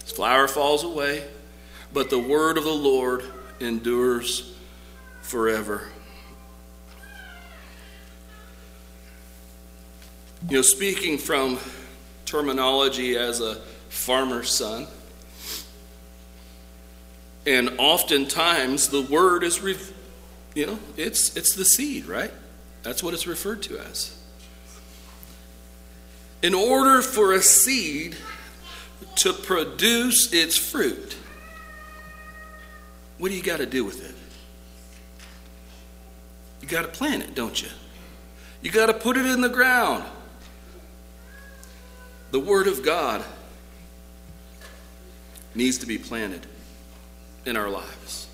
its 0.00 0.12
flower 0.12 0.46
falls 0.46 0.84
away, 0.84 1.24
but 1.92 2.08
the 2.08 2.18
word 2.18 2.56
of 2.56 2.64
the 2.64 2.70
Lord 2.70 3.24
endures 3.58 4.54
forever. 5.22 5.88
You 10.48 10.58
know, 10.58 10.62
speaking 10.62 11.18
from 11.18 11.58
terminology 12.24 13.16
as 13.16 13.40
a 13.40 13.56
farmer's 13.88 14.50
son, 14.50 14.86
and 17.44 17.70
oftentimes 17.78 18.88
the 18.88 19.02
word 19.02 19.42
is, 19.42 19.60
you 20.54 20.66
know, 20.66 20.78
it's, 20.96 21.36
it's 21.36 21.56
the 21.56 21.64
seed, 21.64 22.06
right? 22.06 22.30
That's 22.84 23.02
what 23.02 23.14
it's 23.14 23.26
referred 23.26 23.62
to 23.64 23.78
as. 23.78 24.16
In 26.42 26.54
order 26.54 27.02
for 27.02 27.32
a 27.32 27.42
seed 27.42 28.16
to 29.16 29.32
produce 29.32 30.32
its 30.32 30.56
fruit, 30.56 31.16
what 33.18 33.30
do 33.30 33.34
you 33.36 33.42
got 33.42 33.58
to 33.58 33.66
do 33.66 33.84
with 33.84 34.08
it? 34.08 34.14
You 36.60 36.68
got 36.68 36.82
to 36.82 36.88
plant 36.88 37.22
it, 37.22 37.34
don't 37.34 37.60
you? 37.62 37.68
You 38.60 38.70
got 38.70 38.86
to 38.86 38.94
put 38.94 39.16
it 39.16 39.26
in 39.26 39.40
the 39.40 39.48
ground. 39.48 40.04
The 42.32 42.40
Word 42.40 42.66
of 42.66 42.82
God 42.82 43.24
needs 45.54 45.78
to 45.78 45.86
be 45.86 45.96
planted 45.96 46.46
in 47.46 47.56
our 47.56 47.70
lives, 47.70 48.26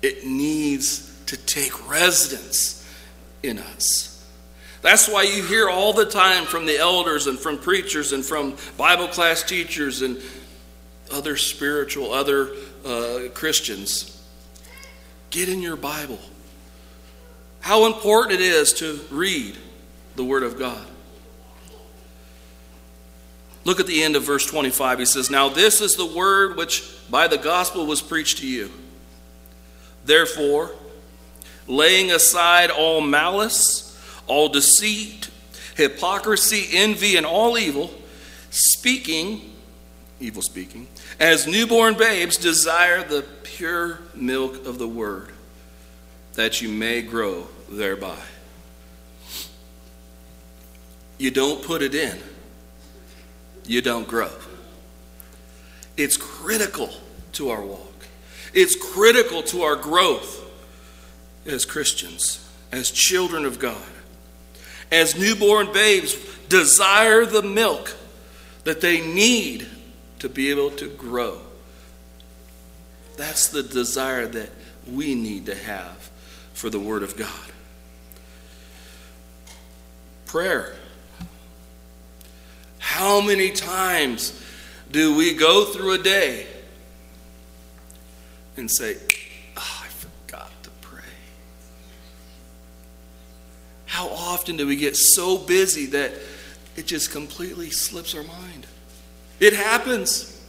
it 0.00 0.24
needs 0.24 1.12
to 1.26 1.36
take 1.36 1.90
residence 1.90 2.88
in 3.42 3.58
us. 3.58 4.07
That's 4.88 5.06
why 5.06 5.24
you 5.24 5.42
hear 5.42 5.68
all 5.68 5.92
the 5.92 6.06
time 6.06 6.46
from 6.46 6.64
the 6.64 6.78
elders 6.78 7.26
and 7.26 7.38
from 7.38 7.58
preachers 7.58 8.14
and 8.14 8.24
from 8.24 8.56
Bible 8.78 9.06
class 9.06 9.42
teachers 9.42 10.00
and 10.00 10.18
other 11.12 11.36
spiritual, 11.36 12.10
other 12.10 12.52
uh, 12.86 13.28
Christians 13.34 14.18
get 15.28 15.50
in 15.50 15.60
your 15.60 15.76
Bible. 15.76 16.18
How 17.60 17.84
important 17.84 18.40
it 18.40 18.40
is 18.40 18.72
to 18.78 18.98
read 19.10 19.58
the 20.16 20.24
Word 20.24 20.42
of 20.42 20.58
God. 20.58 20.86
Look 23.64 23.80
at 23.80 23.86
the 23.86 24.02
end 24.02 24.16
of 24.16 24.22
verse 24.22 24.46
25. 24.46 25.00
He 25.00 25.04
says, 25.04 25.28
Now 25.28 25.50
this 25.50 25.82
is 25.82 25.96
the 25.96 26.06
word 26.06 26.56
which 26.56 26.82
by 27.10 27.28
the 27.28 27.36
gospel 27.36 27.84
was 27.84 28.00
preached 28.00 28.38
to 28.38 28.46
you. 28.46 28.70
Therefore, 30.06 30.70
laying 31.66 32.10
aside 32.10 32.70
all 32.70 33.02
malice, 33.02 33.87
all 34.28 34.48
deceit, 34.48 35.30
hypocrisy, 35.76 36.68
envy, 36.72 37.16
and 37.16 37.26
all 37.26 37.58
evil, 37.58 37.90
speaking, 38.50 39.52
evil 40.20 40.42
speaking, 40.42 40.86
as 41.18 41.46
newborn 41.46 41.94
babes, 41.94 42.36
desire 42.36 43.02
the 43.02 43.24
pure 43.42 44.00
milk 44.14 44.66
of 44.66 44.78
the 44.78 44.88
word, 44.88 45.32
that 46.34 46.60
you 46.60 46.68
may 46.68 47.02
grow 47.02 47.46
thereby. 47.70 48.18
You 51.16 51.30
don't 51.30 51.64
put 51.64 51.82
it 51.82 51.94
in, 51.94 52.16
you 53.66 53.82
don't 53.82 54.06
grow. 54.06 54.30
It's 55.96 56.16
critical 56.16 56.90
to 57.32 57.50
our 57.50 57.62
walk, 57.62 58.06
it's 58.52 58.76
critical 58.76 59.42
to 59.44 59.62
our 59.62 59.76
growth 59.76 60.44
as 61.46 61.64
Christians, 61.64 62.48
as 62.70 62.90
children 62.90 63.44
of 63.44 63.58
God 63.58 63.82
as 64.90 65.18
newborn 65.18 65.72
babes 65.72 66.16
desire 66.48 67.26
the 67.26 67.42
milk 67.42 67.94
that 68.64 68.80
they 68.80 69.00
need 69.06 69.66
to 70.18 70.28
be 70.28 70.50
able 70.50 70.70
to 70.70 70.88
grow. 70.88 71.40
That's 73.16 73.48
the 73.48 73.62
desire 73.62 74.26
that 74.26 74.50
we 74.86 75.14
need 75.14 75.46
to 75.46 75.54
have 75.54 76.10
for 76.54 76.70
the 76.70 76.80
Word 76.80 77.02
of 77.02 77.16
God. 77.16 77.30
Prayer. 80.26 80.76
How 82.78 83.20
many 83.20 83.50
times 83.50 84.42
do 84.90 85.14
we 85.14 85.34
go 85.34 85.66
through 85.66 85.92
a 85.92 85.98
day 85.98 86.46
and 88.56 88.70
say, 88.70 88.96
How 93.98 94.10
often 94.10 94.56
do 94.56 94.64
we 94.64 94.76
get 94.76 94.96
so 94.96 95.36
busy 95.36 95.86
that 95.86 96.12
it 96.76 96.86
just 96.86 97.10
completely 97.10 97.70
slips 97.70 98.14
our 98.14 98.22
mind? 98.22 98.64
It 99.40 99.54
happens. 99.54 100.40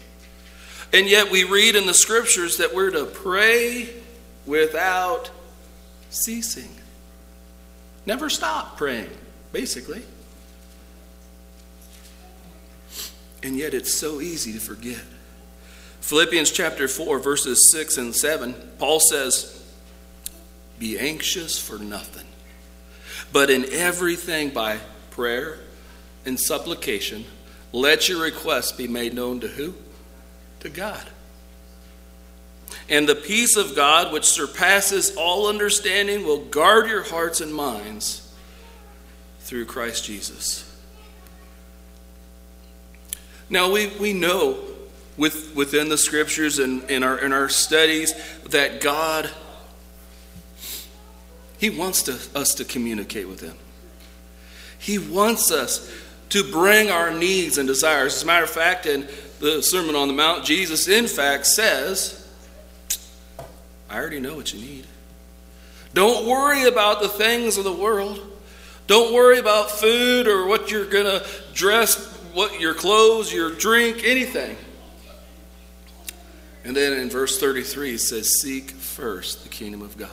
And 0.94 1.08
yet 1.08 1.32
we 1.32 1.46
read 1.46 1.76
in 1.76 1.88
the 1.88 1.96
scriptures 1.96 2.58
that 2.58 2.76
we're 2.76 2.92
to 2.92 3.06
pray 3.06 3.90
without 4.46 5.32
ceasing. 6.12 6.70
Never 8.06 8.30
stop 8.30 8.78
praying, 8.78 9.10
basically. 9.52 10.04
And 13.42 13.58
yet 13.58 13.74
it's 13.74 13.92
so 13.92 14.22
easy 14.22 14.54
to 14.54 14.60
forget. 14.60 15.02
Philippians 16.02 16.52
chapter 16.52 16.88
4, 16.88 17.18
verses 17.18 17.72
6 17.72 17.98
and 17.98 18.16
7, 18.16 18.54
Paul 18.78 19.00
says, 19.00 19.60
Be 20.78 21.00
anxious 21.00 21.58
for 21.58 21.80
nothing 21.80 22.29
but 23.32 23.50
in 23.50 23.66
everything 23.72 24.50
by 24.50 24.80
prayer 25.12 25.60
and 26.26 26.40
supplication, 26.40 27.26
let 27.72 28.10
your 28.10 28.22
requests 28.22 28.72
be 28.72 28.88
made 28.88 29.14
known 29.14 29.40
to 29.42 29.48
who? 29.48 29.76
To 30.62 30.70
God. 30.70 31.06
And 32.88 33.08
the 33.08 33.16
peace 33.16 33.56
of 33.56 33.76
God, 33.76 34.12
which 34.12 34.26
surpasses 34.26 35.16
all 35.16 35.48
understanding, 35.48 36.26
will 36.26 36.46
guard 36.46 36.88
your 36.88 37.04
hearts 37.04 37.42
and 37.42 37.54
minds 37.54 38.34
through 39.42 39.66
Christ 39.66 40.06
Jesus. 40.06 40.66
Now, 43.50 43.72
we, 43.72 43.88
we 44.00 44.14
know 44.14 44.60
with, 45.18 45.56
within 45.56 45.90
the 45.90 45.98
scriptures 45.98 46.60
and 46.60 46.90
in 46.90 47.04
our, 47.04 47.20
in 47.20 47.34
our 47.34 47.50
studies 47.50 48.14
that 48.46 48.82
God 48.82 49.30
he 51.60 51.70
wants 51.70 52.04
to, 52.04 52.18
us 52.34 52.56
to 52.56 52.64
communicate 52.64 53.28
with 53.28 53.42
Him. 53.42 53.56
He 54.80 54.98
wants 54.98 55.52
us 55.52 55.94
to 56.30 56.50
bring 56.50 56.90
our 56.90 57.12
needs 57.12 57.58
and 57.58 57.68
desires. 57.68 58.16
As 58.16 58.24
a 58.24 58.26
matter 58.26 58.46
of 58.46 58.50
fact, 58.50 58.86
in 58.86 59.08
the 59.40 59.62
Sermon 59.62 59.94
on 59.96 60.08
the 60.08 60.14
Mount, 60.14 60.46
Jesus, 60.46 60.88
in 60.88 61.06
fact, 61.06 61.46
says, 61.46 62.28
I 63.90 63.98
already 63.98 64.22
know 64.22 64.36
what 64.36 64.54
you 64.54 64.62
need. 64.62 64.88
Don't 65.94 66.28
worry 66.28 66.64
about 66.64 67.02
the 67.02 67.10
things 67.10 67.58
of 67.58 67.66
the 67.66 67.74
world. 67.74 68.22
Don't 68.88 69.14
worry 69.14 69.40
about 69.40 69.70
food 69.70 70.28
or 70.28 70.48
what 70.48 70.72
you're 70.72 70.86
going 70.86 71.06
to 71.06 71.26
dress 71.54 72.16
what 72.34 72.60
your 72.62 72.74
clothes, 72.74 73.34
your 73.34 73.52
drink, 73.52 74.04
anything. 74.06 74.56
And 76.64 76.76
then 76.76 76.94
in 76.94 77.10
verse 77.10 77.40
33 77.40 77.96
it 77.96 78.00
says, 78.00 78.40
Seek 78.40 78.72
first 78.72 79.44
the 79.44 79.50
kingdom 79.50 79.82
of 79.82 79.98
God. 79.98 80.10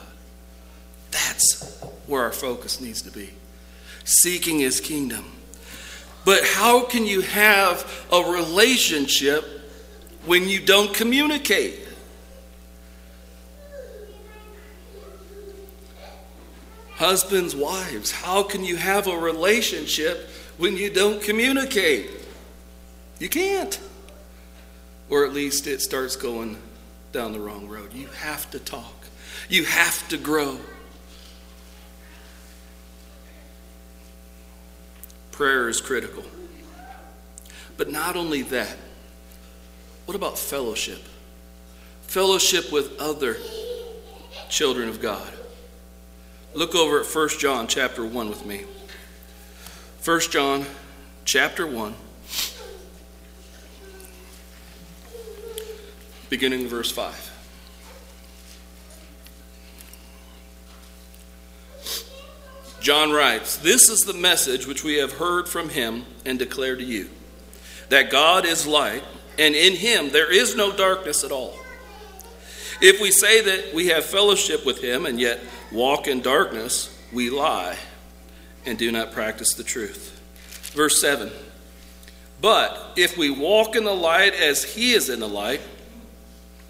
That's 1.11 1.81
where 2.05 2.23
our 2.23 2.31
focus 2.31 2.81
needs 2.81 3.01
to 3.03 3.11
be. 3.11 3.29
Seeking 4.03 4.59
his 4.59 4.79
kingdom. 4.79 5.25
But 6.25 6.43
how 6.43 6.83
can 6.83 7.05
you 7.05 7.21
have 7.21 8.05
a 8.11 8.21
relationship 8.21 9.45
when 10.25 10.49
you 10.49 10.59
don't 10.59 10.93
communicate? 10.93 11.87
Husbands, 16.95 17.55
wives, 17.55 18.11
how 18.11 18.43
can 18.43 18.65
you 18.65 18.75
have 18.75 19.07
a 19.07 19.15
relationship 19.15 20.29
when 20.57 20.75
you 20.75 20.89
don't 20.89 21.21
communicate? 21.21 22.09
You 23.19 23.29
can't. 23.29 23.79
Or 25.09 25.25
at 25.25 25.31
least 25.31 25.67
it 25.67 25.81
starts 25.81 26.15
going 26.15 26.57
down 27.11 27.33
the 27.33 27.39
wrong 27.39 27.67
road. 27.67 27.93
You 27.93 28.07
have 28.07 28.49
to 28.51 28.59
talk, 28.59 29.05
you 29.47 29.63
have 29.63 30.07
to 30.09 30.17
grow. 30.17 30.57
Prayer 35.37 35.69
is 35.69 35.79
critical. 35.79 36.23
But 37.77 37.91
not 37.91 38.15
only 38.15 38.41
that, 38.41 38.75
what 40.07 40.15
about 40.15 40.39
fellowship? 40.39 40.97
Fellowship 42.07 42.71
with 42.71 42.99
other 42.99 43.37
children 44.49 44.89
of 44.89 44.99
God. 44.99 45.31
Look 46.55 46.73
over 46.73 47.01
at 47.01 47.05
1 47.05 47.29
John 47.37 47.67
chapter 47.67 48.03
1 48.03 48.29
with 48.29 48.47
me. 48.47 48.63
1 50.03 50.19
John 50.21 50.65
chapter 51.23 51.67
1, 51.67 51.93
beginning 56.31 56.65
verse 56.65 56.89
5. 56.89 57.36
John 62.87 63.11
writes, 63.11 63.57
This 63.57 63.89
is 63.89 64.05
the 64.05 64.13
message 64.13 64.65
which 64.65 64.81
we 64.81 64.95
have 64.95 65.11
heard 65.11 65.49
from 65.49 65.67
him 65.67 66.05
and 66.25 66.39
declare 66.39 66.77
to 66.77 66.83
you 66.85 67.09
that 67.89 68.09
God 68.09 68.45
is 68.45 68.65
light, 68.65 69.03
and 69.37 69.53
in 69.53 69.73
him 69.73 70.11
there 70.11 70.31
is 70.31 70.55
no 70.55 70.71
darkness 70.71 71.25
at 71.25 71.33
all. 71.33 71.53
If 72.79 73.01
we 73.01 73.11
say 73.11 73.41
that 73.41 73.75
we 73.75 73.87
have 73.87 74.05
fellowship 74.05 74.65
with 74.65 74.81
him 74.81 75.05
and 75.05 75.19
yet 75.19 75.41
walk 75.69 76.07
in 76.07 76.21
darkness, 76.21 76.97
we 77.11 77.29
lie 77.29 77.75
and 78.65 78.77
do 78.77 78.89
not 78.89 79.11
practice 79.11 79.53
the 79.53 79.65
truth. 79.65 80.17
Verse 80.73 81.01
7 81.01 81.29
But 82.39 82.93
if 82.95 83.17
we 83.17 83.29
walk 83.29 83.75
in 83.75 83.83
the 83.83 83.93
light 83.93 84.33
as 84.33 84.63
he 84.63 84.93
is 84.93 85.09
in 85.09 85.19
the 85.19 85.27
light, 85.27 85.59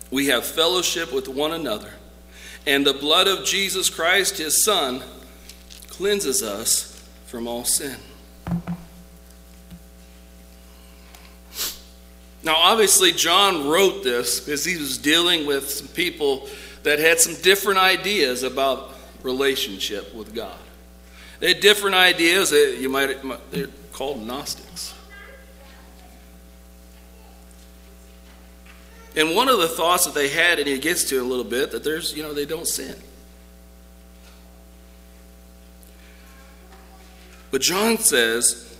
we 0.09 0.25
have 0.29 0.47
fellowship 0.47 1.13
with 1.13 1.27
one 1.27 1.51
another, 1.51 1.93
and 2.65 2.87
the 2.87 2.93
blood 2.93 3.27
of 3.27 3.45
Jesus 3.45 3.91
Christ, 3.91 4.39
his 4.39 4.65
Son, 4.65 5.03
cleanses 5.97 6.43
us 6.43 7.03
from 7.25 7.47
all 7.47 7.65
sin. 7.65 7.97
Now, 12.43 12.55
obviously, 12.55 13.11
John 13.11 13.67
wrote 13.67 14.03
this 14.03 14.39
because 14.39 14.63
he 14.63 14.77
was 14.77 14.99
dealing 14.99 15.47
with 15.47 15.69
some 15.69 15.87
people 15.87 16.47
that 16.83 16.99
had 16.99 17.19
some 17.19 17.33
different 17.41 17.79
ideas 17.79 18.43
about 18.43 18.91
relationship 19.23 20.13
with 20.13 20.35
God. 20.35 20.57
They 21.39 21.53
had 21.53 21.61
different 21.61 21.95
ideas 21.95 22.51
that 22.51 22.77
you 22.79 22.89
might, 22.89 23.17
they're 23.51 23.67
called 23.91 24.25
Gnostics. 24.25 24.93
And 29.15 29.35
one 29.35 29.49
of 29.49 29.57
the 29.57 29.67
thoughts 29.67 30.05
that 30.05 30.13
they 30.13 30.29
had, 30.29 30.59
and 30.59 30.67
he 30.67 30.77
gets 30.77 31.05
to 31.05 31.17
it 31.17 31.21
a 31.21 31.25
little 31.25 31.43
bit, 31.43 31.71
that 31.71 31.83
there's, 31.83 32.15
you 32.15 32.21
know, 32.21 32.33
they 32.33 32.45
don't 32.45 32.67
sin. 32.67 32.95
But 37.57 37.63
John 37.63 37.97
says 37.97 38.77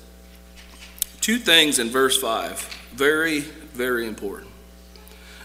two 1.20 1.40
things 1.40 1.80
in 1.80 1.90
verse 1.90 2.16
5, 2.16 2.60
very, 2.94 3.40
very 3.40 4.06
important. 4.06 4.52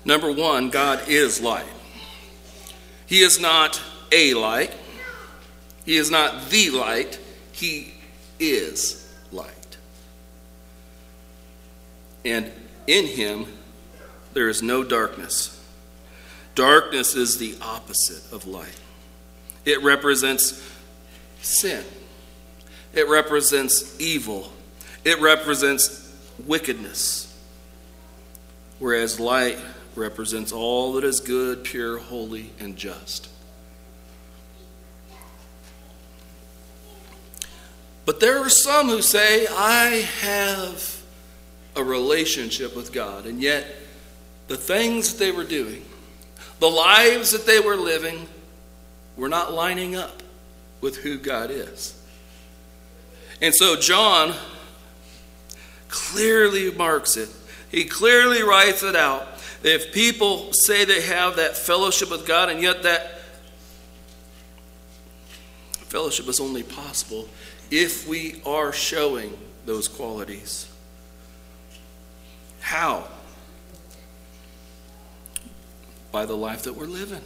Number 0.05 0.31
one, 0.31 0.69
God 0.69 1.09
is 1.09 1.41
light. 1.41 1.65
He 3.07 3.21
is 3.21 3.41
not 3.41 3.81
a 4.13 4.35
light, 4.35 4.75
He 5.87 5.97
is 5.97 6.11
not 6.11 6.51
the 6.51 6.69
light, 6.69 7.19
He 7.53 7.95
is 8.39 9.11
light. 9.33 9.79
And 12.27 12.53
in 12.87 13.07
Him, 13.07 13.47
there 14.35 14.51
is 14.51 14.63
no 14.63 14.85
darkness. 14.85 15.59
Darkness 16.55 17.15
is 17.15 17.39
the 17.39 17.57
opposite 17.63 18.31
of 18.31 18.47
light, 18.47 18.79
it 19.65 19.83
represents 19.83 20.63
sin. 21.41 21.83
It 22.95 23.09
represents 23.09 23.99
evil. 24.01 24.53
It 25.05 25.21
represents 25.21 26.13
wickedness. 26.47 27.29
Whereas 28.79 29.19
light 29.19 29.59
represents 29.95 30.53
all 30.53 30.95
that 30.95 31.05
is 31.05 31.21
good, 31.21 31.65
pure, 31.65 31.99
holy, 31.99 32.51
and 32.59 32.77
just. 32.77 33.29
But 38.05 38.21
there 38.21 38.39
are 38.39 38.49
some 38.49 38.89
who 38.89 39.01
say, 39.01 39.47
I 39.47 40.09
have 40.21 41.03
a 41.77 41.85
relationship 41.85 42.75
with 42.75 42.93
God, 42.93 43.27
and 43.27 43.41
yet 43.41 43.67
the 44.49 44.57
things 44.57 45.13
that 45.13 45.19
they 45.19 45.31
were 45.31 45.45
doing, 45.45 45.85
the 46.59 46.69
lives 46.69 47.31
that 47.31 47.47
they 47.47 47.61
were 47.61 47.77
living, 47.77 48.29
were 49.17 49.29
not 49.29 49.53
lining 49.53 49.95
up 49.95 50.23
with 50.81 50.97
who 50.97 51.17
God 51.17 51.51
is. 51.51 52.02
And 53.43 53.53
so 53.53 53.75
John 53.75 54.35
clearly 55.89 56.71
marks 56.71 57.17
it. 57.17 57.29
He 57.71 57.85
clearly 57.85 58.43
writes 58.43 58.85
it 58.85 58.95
out. 58.95 59.27
If 59.65 59.93
people 59.93 60.53
say 60.53 60.85
they 60.85 61.03
have 61.03 61.37
that 61.37 61.57
fellowship 61.57 62.11
with 62.11 62.27
God, 62.27 62.49
and 62.49 62.63
yet 62.63 62.85
that 62.85 63.19
fellowship 65.73 66.29
is 66.29 66.41
only 66.41 66.63
possible 66.63 67.29
if 67.71 68.09
we 68.09 68.41
are 68.47 68.73
showing 68.73 69.37
those 69.67 69.89
qualities. 69.89 70.69
How? 72.61 73.09
By 76.13 76.27
the 76.27 76.37
life 76.37 76.63
that 76.63 76.75
we're 76.75 76.87
living. 76.87 77.23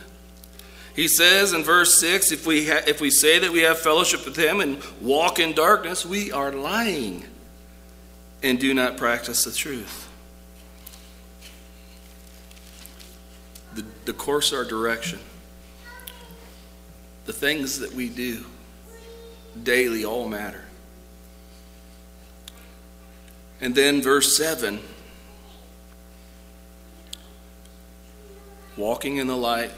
He 0.97 1.09
says 1.09 1.53
in 1.53 1.63
verse 1.63 2.01
6 2.01 2.33
if 2.33 2.47
we, 2.47 2.67
ha- 2.69 2.81
if 2.87 3.03
we 3.03 3.11
say 3.11 3.39
that 3.39 3.53
we 3.53 3.61
have 3.61 3.79
fellowship 3.79 4.25
with 4.25 4.35
Him 4.35 4.61
and 4.61 4.83
walk 5.03 5.39
in 5.39 5.53
darkness, 5.53 6.07
we 6.07 6.33
are 6.33 6.51
lying 6.51 7.27
and 8.43 8.59
do 8.59 8.73
not 8.73 8.97
practice 8.97 9.45
the 9.45 9.53
truth. 9.53 10.09
The, 13.75 13.85
the 14.07 14.15
course, 14.15 14.55
our 14.55 14.65
direction, 14.65 15.19
the 17.27 17.35
things 17.35 17.81
that 17.81 17.93
we 17.93 18.09
do 18.09 18.47
daily 19.63 20.03
all 20.03 20.27
matter. 20.27 20.65
And 23.61 23.75
then 23.75 24.01
verse 24.01 24.35
7 24.35 24.81
walking 28.79 29.19
in 29.19 29.27
the 29.27 29.37
light 29.37 29.73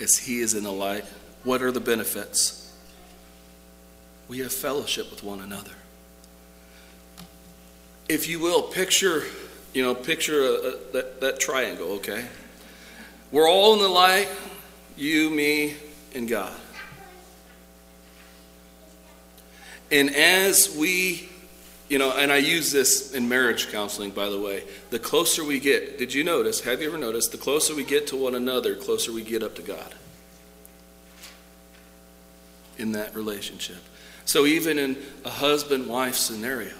as 0.00 0.16
He 0.16 0.40
is 0.40 0.54
in 0.54 0.64
the 0.64 0.72
light. 0.72 1.04
What 1.44 1.62
are 1.62 1.70
the 1.70 1.80
benefits? 1.80 2.72
We 4.28 4.38
have 4.40 4.52
fellowship 4.52 5.10
with 5.10 5.22
one 5.22 5.40
another. 5.40 5.72
If 8.08 8.28
you 8.28 8.38
will, 8.38 8.62
picture, 8.62 9.24
you 9.72 9.82
know, 9.82 9.94
picture 9.94 10.42
a, 10.42 10.52
a, 10.52 10.92
that, 10.92 11.20
that 11.20 11.40
triangle, 11.40 11.92
okay? 11.92 12.26
We're 13.30 13.48
all 13.48 13.74
in 13.74 13.80
the 13.80 13.88
light, 13.88 14.28
you, 14.96 15.30
me, 15.30 15.76
and 16.14 16.28
God. 16.28 16.52
And 19.90 20.14
as 20.14 20.74
we 20.76 21.28
you 21.88 21.98
know, 21.98 22.12
and 22.16 22.32
I 22.32 22.36
use 22.36 22.72
this 22.72 23.14
in 23.14 23.28
marriage 23.28 23.70
counseling, 23.70 24.10
by 24.10 24.28
the 24.28 24.40
way. 24.40 24.64
The 24.90 24.98
closer 24.98 25.44
we 25.44 25.60
get, 25.60 25.98
did 25.98 26.12
you 26.12 26.24
notice, 26.24 26.60
have 26.62 26.82
you 26.82 26.88
ever 26.88 26.98
noticed, 26.98 27.32
the 27.32 27.38
closer 27.38 27.74
we 27.74 27.84
get 27.84 28.08
to 28.08 28.16
one 28.16 28.34
another, 28.34 28.74
closer 28.74 29.12
we 29.12 29.22
get 29.22 29.42
up 29.42 29.54
to 29.56 29.62
God 29.62 29.94
in 32.78 32.92
that 32.92 33.14
relationship. 33.14 33.82
So 34.24 34.46
even 34.46 34.78
in 34.78 34.96
a 35.24 35.30
husband 35.30 35.86
wife 35.86 36.16
scenario, 36.16 36.74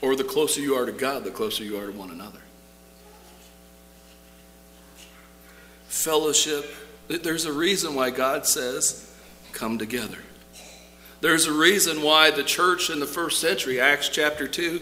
or 0.00 0.14
the 0.14 0.24
closer 0.24 0.60
you 0.60 0.74
are 0.74 0.86
to 0.86 0.92
God, 0.92 1.24
the 1.24 1.30
closer 1.30 1.64
you 1.64 1.78
are 1.78 1.86
to 1.86 1.92
one 1.92 2.10
another. 2.10 2.38
Fellowship, 5.88 6.72
there's 7.08 7.46
a 7.46 7.52
reason 7.52 7.94
why 7.94 8.10
God 8.10 8.46
says, 8.46 9.12
come 9.52 9.78
together. 9.78 10.18
There's 11.20 11.46
a 11.46 11.52
reason 11.52 12.02
why 12.02 12.30
the 12.30 12.42
church 12.42 12.90
in 12.90 13.00
the 13.00 13.06
first 13.06 13.40
century, 13.40 13.80
Acts 13.80 14.08
chapter 14.08 14.46
2, 14.46 14.80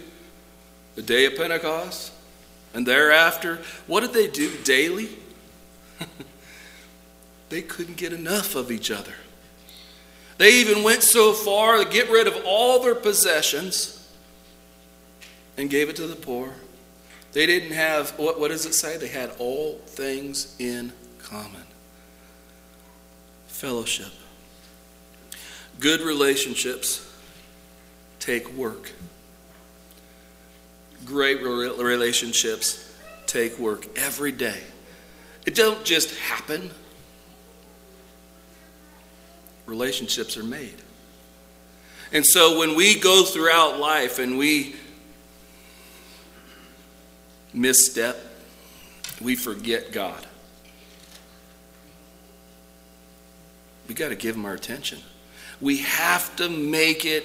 the 0.97 1.03
day 1.03 1.27
of 1.27 1.37
Pentecost, 1.37 2.12
and 2.75 2.87
thereafter, 2.87 3.61
what 3.87 4.01
did 4.01 4.12
they 4.12 4.27
do 4.27 4.51
daily? 4.64 5.11
they 7.49 7.62
couldn't 7.62 7.97
get 7.97 8.12
enough 8.12 8.57
of 8.57 8.73
each 8.73 8.90
other. 8.90 9.14
They 10.38 10.55
even 10.55 10.83
went 10.83 11.05
so 11.05 11.33
far 11.33 11.79
to 11.79 11.88
get 11.88 12.11
rid 12.11 12.27
of 12.27 12.37
all 12.44 12.83
their 12.83 12.97
possessions 12.97 14.12
and 15.57 15.70
gave 15.70 15.88
it 15.88 15.97
to 15.97 16.09
the 16.09 16.16
poor. 16.16 16.53
They 17.33 17.47
didn't 17.47 17.73
have, 17.73 18.11
what, 18.18 18.40
what 18.40 18.49
does 18.49 18.66
it 18.66 18.75
say? 18.75 18.97
They 18.97 19.09
had 19.09 19.31
all 19.38 19.81
things 19.87 20.57
in 20.59 20.92
common. 21.18 21.62
Fellowship. 23.47 24.12
Good 25.81 26.01
relationships 26.01 27.11
take 28.21 28.51
work. 28.55 28.93
Great 31.05 31.43
relationships 31.43 32.93
take 33.27 33.59
work 33.59 33.87
every 33.99 34.33
day. 34.33 34.61
It 35.45 35.55
don't 35.55 35.85
just 35.85 36.15
happen. 36.19 36.71
Relationships 39.67 40.37
are 40.37 40.45
made. 40.45 40.77
And 42.13 42.25
so 42.25 42.59
when 42.59 42.77
we 42.77 42.99
go 42.99 43.25
throughout 43.25 43.79
life 43.79 44.19
and 44.19 44.39
we 44.39 44.77
misstep, 47.53 48.17
we 49.21 49.37
forget 49.37 49.93
God. 49.93 50.27
We 53.89 53.95
got 53.95 54.09
to 54.11 54.17
give 54.17 54.37
him 54.37 54.45
our 54.45 54.55
attention. 54.55 55.01
We 55.61 55.79
have 55.79 56.35
to 56.37 56.49
make 56.49 57.05
it 57.05 57.25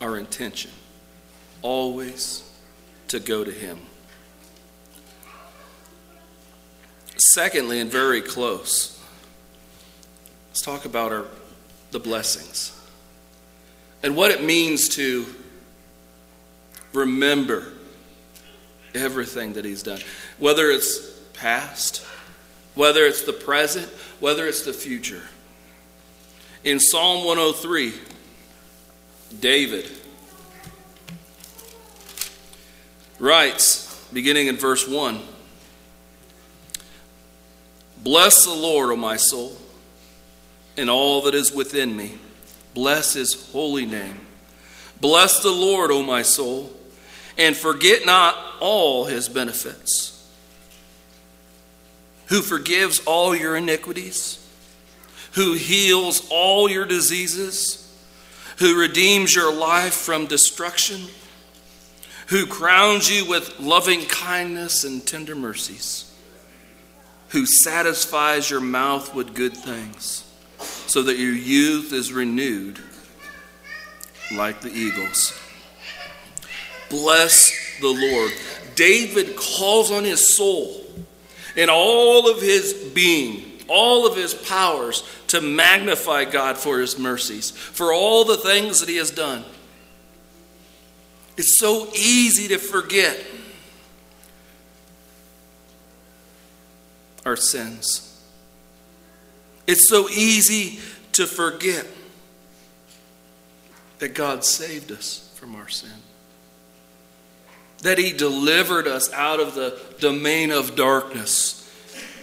our 0.00 0.16
intention 0.16 0.70
always 1.62 2.42
to 3.08 3.18
go 3.18 3.42
to 3.44 3.50
him. 3.50 3.80
Secondly, 7.16 7.80
and 7.80 7.90
very 7.90 8.20
close, 8.20 9.00
let's 10.50 10.60
talk 10.60 10.84
about 10.84 11.12
our, 11.12 11.24
the 11.90 11.98
blessings 11.98 12.78
and 14.02 14.14
what 14.14 14.30
it 14.30 14.44
means 14.44 14.90
to 14.90 15.24
remember 16.92 17.72
everything 18.94 19.54
that 19.54 19.64
he's 19.64 19.82
done, 19.82 20.00
whether 20.38 20.70
it's 20.70 21.10
past, 21.32 22.04
whether 22.74 23.04
it's 23.04 23.22
the 23.22 23.32
present, 23.32 23.86
whether 24.20 24.46
it's 24.46 24.62
the 24.62 24.72
future. 24.72 25.22
In 26.64 26.80
Psalm 26.80 27.24
103, 27.24 27.92
David 29.40 29.90
writes, 33.18 34.06
beginning 34.12 34.46
in 34.48 34.56
verse 34.56 34.88
1 34.88 35.20
Bless 38.02 38.44
the 38.44 38.52
Lord, 38.52 38.90
O 38.90 38.96
my 38.96 39.16
soul, 39.16 39.56
and 40.76 40.90
all 40.90 41.22
that 41.22 41.34
is 41.34 41.52
within 41.52 41.96
me. 41.96 42.18
Bless 42.74 43.14
his 43.14 43.50
holy 43.50 43.86
name. 43.86 44.20
Bless 45.00 45.42
the 45.42 45.50
Lord, 45.50 45.90
O 45.90 46.02
my 46.02 46.22
soul, 46.22 46.70
and 47.38 47.56
forget 47.56 48.04
not 48.04 48.36
all 48.60 49.06
his 49.06 49.28
benefits 49.28 50.13
who 52.26 52.40
forgives 52.40 53.00
all 53.00 53.34
your 53.34 53.56
iniquities, 53.56 54.40
who 55.32 55.54
heals 55.54 56.26
all 56.30 56.70
your 56.70 56.84
diseases, 56.84 57.80
who 58.58 58.80
redeems 58.80 59.34
your 59.34 59.52
life 59.52 59.94
from 59.94 60.26
destruction, 60.26 61.02
who 62.28 62.46
crowns 62.46 63.10
you 63.10 63.28
with 63.28 63.58
loving 63.60 64.02
kindness 64.06 64.84
and 64.84 65.06
tender 65.06 65.34
mercies, 65.34 66.12
who 67.28 67.44
satisfies 67.44 68.48
your 68.48 68.60
mouth 68.60 69.14
with 69.14 69.34
good 69.34 69.56
things, 69.56 70.24
so 70.58 71.02
that 71.02 71.18
your 71.18 71.34
youth 71.34 71.92
is 71.92 72.12
renewed 72.12 72.78
like 74.34 74.60
the 74.60 74.72
eagles. 74.72 75.38
Bless 76.88 77.50
the 77.80 77.88
Lord. 77.88 78.32
David 78.76 79.36
calls 79.36 79.90
on 79.90 80.04
his 80.04 80.36
soul 80.36 80.83
in 81.56 81.68
all 81.70 82.28
of 82.30 82.40
his 82.40 82.72
being, 82.94 83.60
all 83.68 84.06
of 84.06 84.16
his 84.16 84.34
powers 84.34 85.02
to 85.28 85.40
magnify 85.40 86.24
God 86.24 86.56
for 86.56 86.80
his 86.80 86.98
mercies, 86.98 87.50
for 87.50 87.92
all 87.92 88.24
the 88.24 88.36
things 88.36 88.80
that 88.80 88.88
he 88.88 88.96
has 88.96 89.10
done. 89.10 89.44
It's 91.36 91.58
so 91.58 91.88
easy 91.94 92.48
to 92.48 92.58
forget 92.58 93.20
our 97.24 97.36
sins. 97.36 98.10
It's 99.66 99.88
so 99.88 100.08
easy 100.10 100.78
to 101.12 101.26
forget 101.26 101.86
that 103.98 104.14
God 104.14 104.44
saved 104.44 104.92
us 104.92 105.32
from 105.36 105.54
our 105.54 105.68
sin 105.68 105.90
that 107.84 107.98
He 107.98 108.12
delivered 108.12 108.88
us 108.88 109.12
out 109.12 109.40
of 109.40 109.54
the 109.54 109.78
domain 110.00 110.50
of 110.50 110.74
darkness 110.74 111.60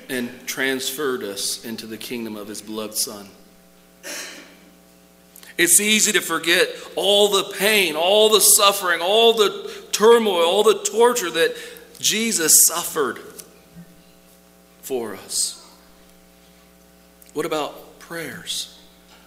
and 0.10 0.30
transferred 0.48 1.24
us 1.24 1.64
into 1.64 1.86
the 1.86 1.98
kingdom 1.98 2.36
of 2.36 2.48
His 2.48 2.62
beloved 2.62 2.96
Son. 2.96 3.28
It's 5.58 5.80
easy 5.80 6.12
to 6.14 6.22
forget 6.22 6.68
all 6.96 7.30
the 7.30 7.54
pain, 7.56 7.96
all 7.96 8.30
the 8.30 8.40
suffering, 8.40 9.02
all 9.02 9.34
the 9.34 9.72
turmoil, 9.92 10.44
all 10.44 10.64
the 10.64 10.82
torture 10.84 11.30
that 11.30 11.56
Jesus 12.00 12.56
suffered 12.68 13.20
for 14.82 15.14
us. 15.14 15.64
What 17.34 17.46
about 17.46 18.00
prayers? 18.00 18.80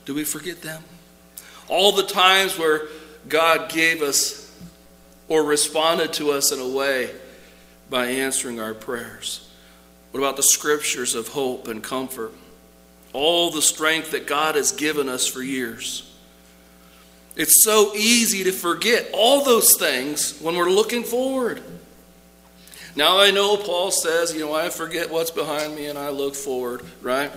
Do 0.05 0.14
we 0.14 0.25
forget 0.25 0.62
them? 0.62 0.83
All 1.68 1.92
the 1.92 2.03
times 2.03 2.59
where 2.59 2.88
God 3.29 3.70
gave 3.70 4.03
us 4.03 4.43
or 5.29 5.43
responded 5.43 6.13
to 6.15 6.31
us 6.31 6.53
in 6.53 6.61
a 6.61 6.69
way 6.69 7.11
by 7.91 8.07
answering 8.07 8.61
our 8.61 8.75
prayers? 8.75 9.49
What 10.11 10.21
about 10.21 10.37
the 10.37 10.43
scriptures 10.43 11.15
of 11.15 11.29
hope 11.29 11.69
and 11.69 11.83
comfort? 11.83 12.33
All 13.13 13.51
the 13.51 13.63
strength 13.63 14.13
that 14.13 14.27
God 14.27 14.55
has 14.55 14.73
given 14.73 15.09
us 15.09 15.27
for 15.27 15.43
years. 15.43 16.11
It's 17.37 17.65
so 17.65 17.93
easy 17.95 18.45
to 18.45 18.53
forget 18.53 19.09
all 19.13 19.45
those 19.45 19.77
things 19.77 20.39
when 20.41 20.57
we're 20.57 20.71
looking 20.71 21.03
forward. 21.03 21.63
Now 22.97 23.19
I 23.19 23.33
know 23.33 23.57
Paul 23.57 23.91
says, 23.91 24.33
you 24.33 24.41
know, 24.41 24.55
I 24.55 24.71
forget 24.71 25.11
what's 25.11 25.33
behind 25.33 25.75
me 25.75 25.87
and 25.87 25.99
I 25.99 26.11
look 26.11 26.37
forward, 26.37 26.83
right? 27.03 27.33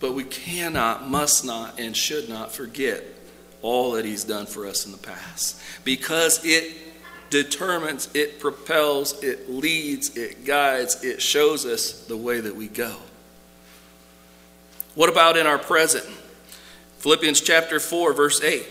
But 0.00 0.14
we 0.14 0.24
cannot, 0.24 1.08
must 1.08 1.44
not, 1.44 1.78
and 1.78 1.96
should 1.96 2.28
not 2.28 2.52
forget 2.52 3.04
all 3.62 3.92
that 3.92 4.04
he's 4.04 4.24
done 4.24 4.46
for 4.46 4.66
us 4.66 4.86
in 4.86 4.92
the 4.92 4.98
past 4.98 5.60
because 5.84 6.44
it 6.44 6.76
determines, 7.30 8.08
it 8.14 8.40
propels, 8.40 9.22
it 9.22 9.50
leads, 9.50 10.16
it 10.16 10.44
guides, 10.44 11.02
it 11.04 11.20
shows 11.20 11.66
us 11.66 12.04
the 12.06 12.16
way 12.16 12.40
that 12.40 12.54
we 12.54 12.68
go. 12.68 12.96
What 14.94 15.08
about 15.08 15.36
in 15.36 15.46
our 15.46 15.58
present? 15.58 16.04
Philippians 16.98 17.40
chapter 17.40 17.78
4, 17.78 18.12
verse 18.12 18.42
8. 18.42 18.66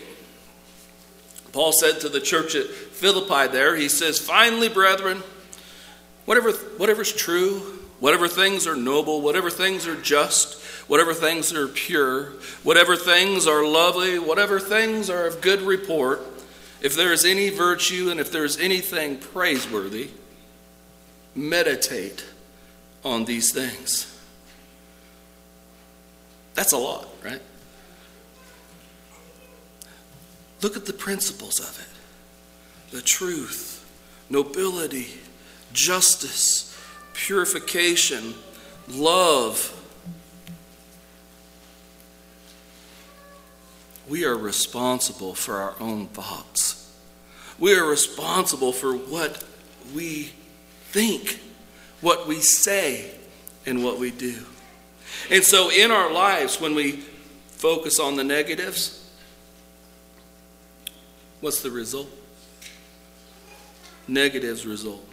Paul 1.52 1.72
said 1.72 2.00
to 2.00 2.08
the 2.08 2.20
church 2.20 2.54
at 2.54 2.66
Philippi 2.66 3.50
there, 3.50 3.76
he 3.76 3.88
says, 3.88 4.18
Finally, 4.18 4.68
brethren, 4.68 5.22
whatever, 6.24 6.52
whatever's 6.52 7.12
true, 7.12 7.60
whatever 8.00 8.28
things 8.28 8.66
are 8.66 8.76
noble, 8.76 9.22
whatever 9.22 9.48
things 9.48 9.86
are 9.86 10.00
just, 10.00 10.62
whatever 10.86 11.14
things 11.14 11.52
are 11.54 11.68
pure, 11.68 12.32
whatever 12.62 12.96
things 12.96 13.46
are 13.46 13.64
lovely, 13.64 14.18
whatever 14.18 14.60
things 14.60 15.08
are 15.08 15.26
of 15.26 15.40
good 15.40 15.62
report, 15.62 16.20
if 16.86 16.94
there 16.94 17.12
is 17.12 17.24
any 17.24 17.50
virtue 17.50 18.10
and 18.10 18.20
if 18.20 18.30
there 18.30 18.44
is 18.44 18.60
anything 18.60 19.16
praiseworthy, 19.16 20.08
meditate 21.34 22.24
on 23.04 23.24
these 23.24 23.52
things. 23.52 24.16
That's 26.54 26.70
a 26.70 26.78
lot, 26.78 27.08
right? 27.24 27.42
Look 30.62 30.76
at 30.76 30.86
the 30.86 30.92
principles 30.92 31.58
of 31.58 31.76
it 31.80 32.94
the 32.96 33.02
truth, 33.02 33.84
nobility, 34.30 35.08
justice, 35.72 36.72
purification, 37.14 38.32
love. 38.88 39.72
We 44.08 44.24
are 44.24 44.36
responsible 44.36 45.34
for 45.34 45.56
our 45.56 45.74
own 45.80 46.06
thoughts. 46.06 46.75
We 47.58 47.74
are 47.74 47.84
responsible 47.84 48.72
for 48.72 48.94
what 48.94 49.42
we 49.94 50.32
think, 50.90 51.40
what 52.00 52.26
we 52.26 52.40
say, 52.40 53.10
and 53.64 53.82
what 53.82 53.98
we 53.98 54.10
do. 54.10 54.44
And 55.30 55.42
so, 55.42 55.70
in 55.70 55.90
our 55.90 56.12
lives, 56.12 56.60
when 56.60 56.74
we 56.74 56.92
focus 57.52 57.98
on 57.98 58.16
the 58.16 58.24
negatives, 58.24 59.10
what's 61.40 61.62
the 61.62 61.70
result? 61.70 62.10
Negatives 64.06 64.66
result. 64.66 65.04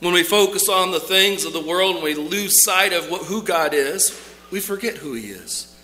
When 0.00 0.14
we 0.14 0.22
focus 0.22 0.68
on 0.68 0.92
the 0.92 1.00
things 1.00 1.44
of 1.44 1.52
the 1.52 1.60
world 1.60 1.96
and 1.96 2.04
we 2.04 2.14
lose 2.14 2.64
sight 2.64 2.92
of 2.92 3.10
what, 3.10 3.22
who 3.22 3.42
God 3.42 3.74
is, 3.74 4.10
we 4.52 4.60
forget 4.60 4.96
who 4.96 5.14
He 5.14 5.30
is. 5.30 5.74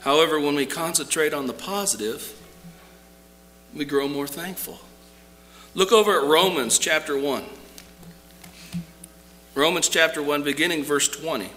However, 0.00 0.40
when 0.40 0.54
we 0.54 0.64
concentrate 0.64 1.34
on 1.34 1.46
the 1.46 1.52
positive, 1.52 2.34
we 3.74 3.84
grow 3.84 4.08
more 4.08 4.26
thankful. 4.26 4.78
Look 5.74 5.92
over 5.92 6.20
at 6.20 6.26
Romans 6.26 6.78
chapter 6.78 7.18
1. 7.18 7.44
Romans 9.54 9.88
chapter 9.88 10.22
1, 10.22 10.42
beginning 10.42 10.84
verse 10.84 11.08
20. 11.08 11.50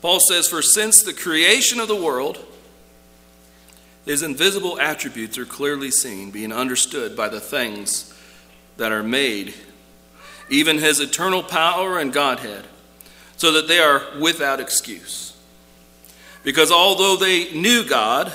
Paul 0.00 0.18
says, 0.18 0.48
For 0.48 0.62
since 0.62 1.02
the 1.02 1.12
creation 1.12 1.78
of 1.78 1.86
the 1.86 1.96
world, 1.96 2.44
his 4.04 4.22
invisible 4.22 4.80
attributes 4.80 5.38
are 5.38 5.44
clearly 5.44 5.92
seen, 5.92 6.32
being 6.32 6.52
understood 6.52 7.16
by 7.16 7.28
the 7.28 7.40
things 7.40 8.12
that 8.78 8.90
are 8.90 9.04
made, 9.04 9.54
even 10.50 10.78
his 10.78 10.98
eternal 10.98 11.42
power 11.42 12.00
and 12.00 12.12
Godhead, 12.12 12.64
so 13.36 13.52
that 13.52 13.68
they 13.68 13.78
are 13.78 14.02
without 14.20 14.58
excuse. 14.58 15.31
Because 16.42 16.72
although 16.72 17.16
they 17.16 17.52
knew 17.52 17.84
God, 17.84 18.32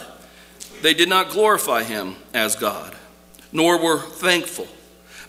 they 0.81 0.93
did 0.93 1.09
not 1.09 1.29
glorify 1.29 1.83
him 1.83 2.15
as 2.33 2.55
God, 2.55 2.95
nor 3.51 3.81
were 3.81 3.99
thankful, 3.99 4.67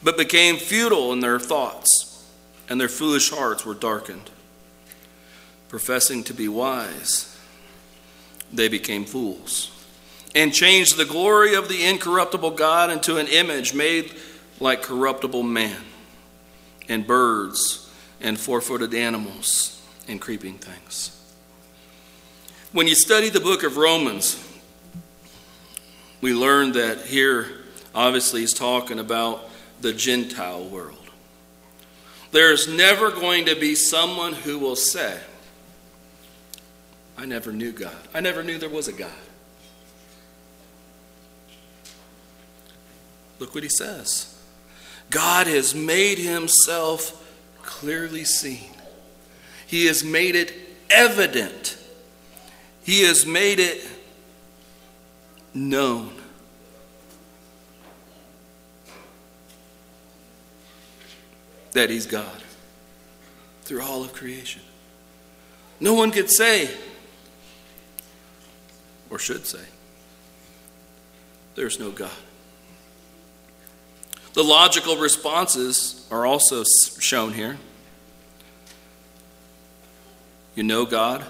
but 0.02 0.16
became 0.16 0.56
futile 0.56 1.12
in 1.12 1.20
their 1.20 1.38
thoughts, 1.38 2.24
and 2.68 2.80
their 2.80 2.88
foolish 2.88 3.30
hearts 3.30 3.64
were 3.64 3.74
darkened. 3.74 4.30
Professing 5.68 6.22
to 6.24 6.34
be 6.34 6.48
wise, 6.48 7.36
they 8.52 8.68
became 8.68 9.04
fools, 9.04 9.70
and 10.34 10.52
changed 10.52 10.96
the 10.96 11.04
glory 11.04 11.54
of 11.54 11.68
the 11.68 11.84
incorruptible 11.84 12.52
God 12.52 12.90
into 12.90 13.16
an 13.16 13.26
image 13.26 13.74
made 13.74 14.14
like 14.60 14.82
corruptible 14.82 15.42
man, 15.42 15.82
and 16.88 17.06
birds, 17.06 17.90
and 18.20 18.38
four 18.38 18.60
footed 18.60 18.94
animals, 18.94 19.82
and 20.06 20.20
creeping 20.20 20.58
things. 20.58 21.17
When 22.72 22.86
you 22.86 22.94
study 22.94 23.30
the 23.30 23.40
book 23.40 23.62
of 23.62 23.78
Romans, 23.78 24.44
we 26.20 26.34
learn 26.34 26.72
that 26.72 27.06
here, 27.06 27.48
obviously, 27.94 28.42
he's 28.42 28.52
talking 28.52 28.98
about 28.98 29.48
the 29.80 29.92
Gentile 29.94 30.64
world. 30.64 31.08
There's 32.30 32.68
never 32.68 33.10
going 33.10 33.46
to 33.46 33.54
be 33.54 33.74
someone 33.74 34.34
who 34.34 34.58
will 34.58 34.76
say, 34.76 35.18
I 37.16 37.24
never 37.24 37.52
knew 37.52 37.72
God. 37.72 37.96
I 38.12 38.20
never 38.20 38.42
knew 38.42 38.58
there 38.58 38.68
was 38.68 38.86
a 38.86 38.92
God. 38.92 39.10
Look 43.38 43.54
what 43.54 43.62
he 43.62 43.70
says 43.70 44.38
God 45.08 45.46
has 45.46 45.74
made 45.74 46.18
himself 46.18 47.14
clearly 47.62 48.24
seen, 48.24 48.70
he 49.66 49.86
has 49.86 50.04
made 50.04 50.34
it 50.34 50.52
evident, 50.90 51.78
he 52.88 53.02
has 53.02 53.26
made 53.26 53.60
it 53.60 53.86
known. 55.52 56.10
That 61.72 61.90
he's 61.90 62.06
God 62.06 62.42
through 63.64 63.82
all 63.82 64.02
of 64.02 64.14
creation. 64.14 64.62
No 65.78 65.92
one 65.92 66.10
could 66.10 66.30
say, 66.30 66.70
or 69.10 69.18
should 69.18 69.44
say, 69.44 69.66
there's 71.56 71.78
no 71.78 71.90
God. 71.90 72.10
The 74.32 74.42
logical 74.42 74.96
responses 74.96 76.06
are 76.10 76.24
also 76.24 76.64
shown 76.98 77.34
here. 77.34 77.58
You 80.54 80.62
know 80.62 80.86
God, 80.86 81.26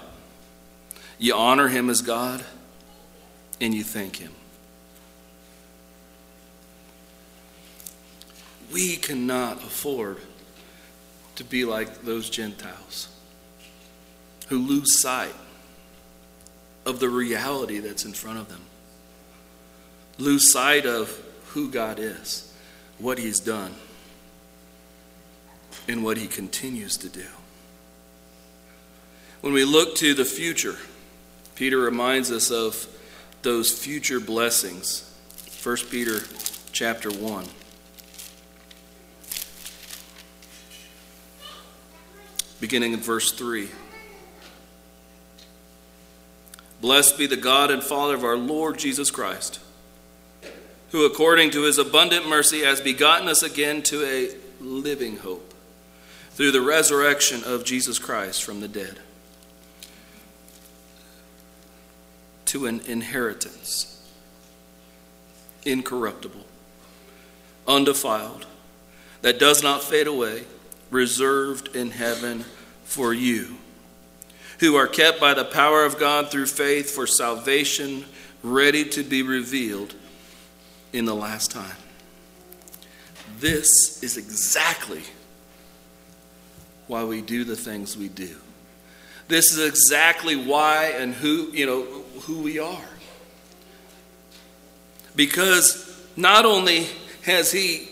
you 1.19 1.35
honor 1.35 1.67
Him 1.67 1.89
as 1.89 2.01
God, 2.01 2.43
and 3.59 3.75
you 3.75 3.83
thank 3.83 4.15
Him. 4.15 4.33
We 8.71 8.95
cannot 8.95 9.57
afford 9.57 10.17
to 11.35 11.43
be 11.43 11.65
like 11.65 12.03
those 12.03 12.29
Gentiles 12.29 13.09
who 14.47 14.59
lose 14.59 15.01
sight 15.01 15.35
of 16.85 16.99
the 16.99 17.09
reality 17.09 17.79
that's 17.79 18.05
in 18.05 18.13
front 18.13 18.39
of 18.39 18.47
them, 18.47 18.61
lose 20.17 20.51
sight 20.51 20.85
of 20.85 21.21
who 21.49 21.69
God 21.69 21.99
is, 21.99 22.53
what 22.97 23.17
He's 23.17 23.39
done, 23.39 23.75
and 25.87 26.03
what 26.03 26.17
He 26.17 26.27
continues 26.27 26.95
to 26.97 27.09
do. 27.09 27.25
When 29.41 29.53
we 29.53 29.65
look 29.65 29.95
to 29.95 30.13
the 30.13 30.25
future, 30.25 30.77
Peter 31.59 31.77
reminds 31.77 32.31
us 32.31 32.51
of 32.51 32.87
those 33.41 33.69
future 33.69 34.21
blessings. 34.21 35.13
1 35.61 35.75
Peter 35.91 36.21
chapter 36.71 37.11
1. 37.11 37.45
Beginning 42.61 42.93
in 42.93 43.01
verse 43.01 43.33
3. 43.33 43.67
Blessed 46.79 47.17
be 47.17 47.27
the 47.27 47.35
God 47.35 47.71
and 47.71 47.83
Father 47.83 48.15
of 48.15 48.23
our 48.23 48.37
Lord 48.37 48.79
Jesus 48.79 49.11
Christ, 49.11 49.59
who 50.91 51.03
according 51.03 51.51
to 51.51 51.63
his 51.63 51.77
abundant 51.77 52.25
mercy 52.25 52.61
has 52.61 52.79
begotten 52.79 53.27
us 53.27 53.43
again 53.43 53.81
to 53.81 54.05
a 54.05 54.29
living 54.63 55.17
hope 55.17 55.53
through 56.31 56.51
the 56.51 56.61
resurrection 56.61 57.43
of 57.43 57.65
Jesus 57.65 57.99
Christ 57.99 58.45
from 58.45 58.61
the 58.61 58.69
dead 58.69 59.01
to 62.49 62.65
an 62.65 62.79
inheritance, 62.87 64.01
incorruptible, 65.65 66.45
undefiled, 67.67 68.47
that 69.21 69.37
does 69.37 69.61
not 69.61 69.83
fade 69.83 70.07
away, 70.07 70.43
reserved 70.89 71.75
in 71.75 71.91
heaven 71.91 72.43
for 72.85 73.13
you, 73.13 73.55
who 74.61 74.75
are 74.75 74.87
kept 74.87 75.19
by 75.19 75.35
the 75.35 75.45
power 75.45 75.85
of 75.85 75.99
God 75.99 76.31
through 76.31 76.47
faith 76.47 76.89
for 76.89 77.05
salvation, 77.05 78.03
ready 78.41 78.83
to 78.83 79.03
be 79.03 79.21
revealed 79.21 79.93
in 80.91 81.05
the 81.05 81.15
last 81.15 81.51
time. 81.51 81.77
This 83.37 84.01
is 84.01 84.17
exactly 84.17 85.03
why 86.87 87.03
we 87.03 87.21
do 87.21 87.43
the 87.43 87.55
things 87.55 87.95
we 87.95 88.07
do. 88.07 88.35
This 89.27 89.55
is 89.55 89.63
exactly 89.63 90.35
why 90.35 90.85
and 90.97 91.13
who, 91.13 91.51
you 91.53 91.67
know, 91.67 91.98
who 92.19 92.39
we 92.39 92.59
are. 92.59 92.89
Because 95.15 96.07
not 96.15 96.45
only 96.45 96.87
has 97.23 97.51
he 97.51 97.89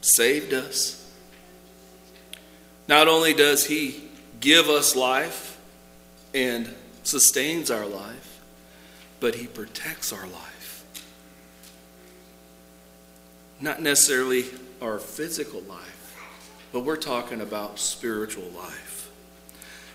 saved 0.00 0.52
us, 0.52 0.96
not 2.88 3.08
only 3.08 3.32
does 3.34 3.66
he 3.66 4.02
give 4.40 4.68
us 4.68 4.96
life 4.96 5.58
and 6.34 6.74
sustains 7.02 7.70
our 7.70 7.86
life, 7.86 8.40
but 9.20 9.34
he 9.34 9.46
protects 9.46 10.12
our 10.12 10.26
life. 10.26 10.84
Not 13.60 13.82
necessarily 13.82 14.46
our 14.80 14.98
physical 14.98 15.60
life, 15.62 16.16
but 16.72 16.80
we're 16.80 16.96
talking 16.96 17.40
about 17.40 17.78
spiritual 17.78 18.48
life. 18.50 19.10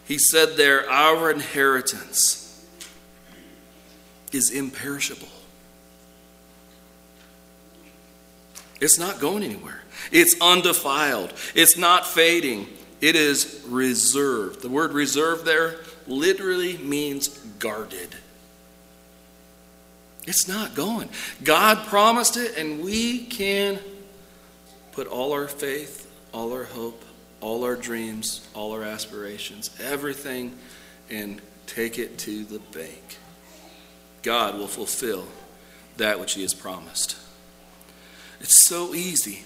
He 0.08 0.20
said 0.20 0.56
there, 0.56 0.89
Our 0.89 1.32
inheritance 1.32 2.45
is 4.32 4.52
imperishable. 4.52 5.28
It's 8.82 9.00
not 9.00 9.20
going 9.20 9.44
anywhere. 9.44 9.82
It's 10.12 10.36
undefiled. 10.42 11.34
It's 11.54 11.78
not 11.78 12.06
fading. 12.06 12.68
It 13.02 13.16
is 13.16 13.64
reserved. 13.68 14.62
The 14.62 14.70
word 14.70 14.92
reserved 14.92 15.46
there 15.46 15.76
literally 16.08 16.78
means 16.78 17.30
guarded. 17.60 18.16
It's 20.28 20.48
not 20.48 20.76
going. 20.76 21.10
God 21.44 21.86
promised 21.88 22.36
it, 22.36 22.58
and 22.58 22.84
we 22.84 23.26
can 23.26 23.80
put 24.92 25.08
all 25.08 25.34
our 25.34 25.48
faith, 25.48 26.12
all 26.34 26.52
our 26.52 26.64
hope, 26.64 27.04
all 27.42 27.64
our 27.64 27.76
dreams, 27.76 28.48
all 28.54 28.72
our 28.72 28.84
aspirations, 28.84 29.70
everything, 29.80 30.58
and 31.10 31.42
take 31.68 32.00
it 32.00 32.18
to 32.20 32.44
the 32.44 32.60
bank. 32.60 33.18
God 34.26 34.58
will 34.58 34.68
fulfill 34.68 35.28
that 35.98 36.20
which 36.20 36.34
He 36.34 36.42
has 36.42 36.56
promised. 36.56 37.16
It's 38.42 38.66
so 38.66 38.96
easy 38.96 39.44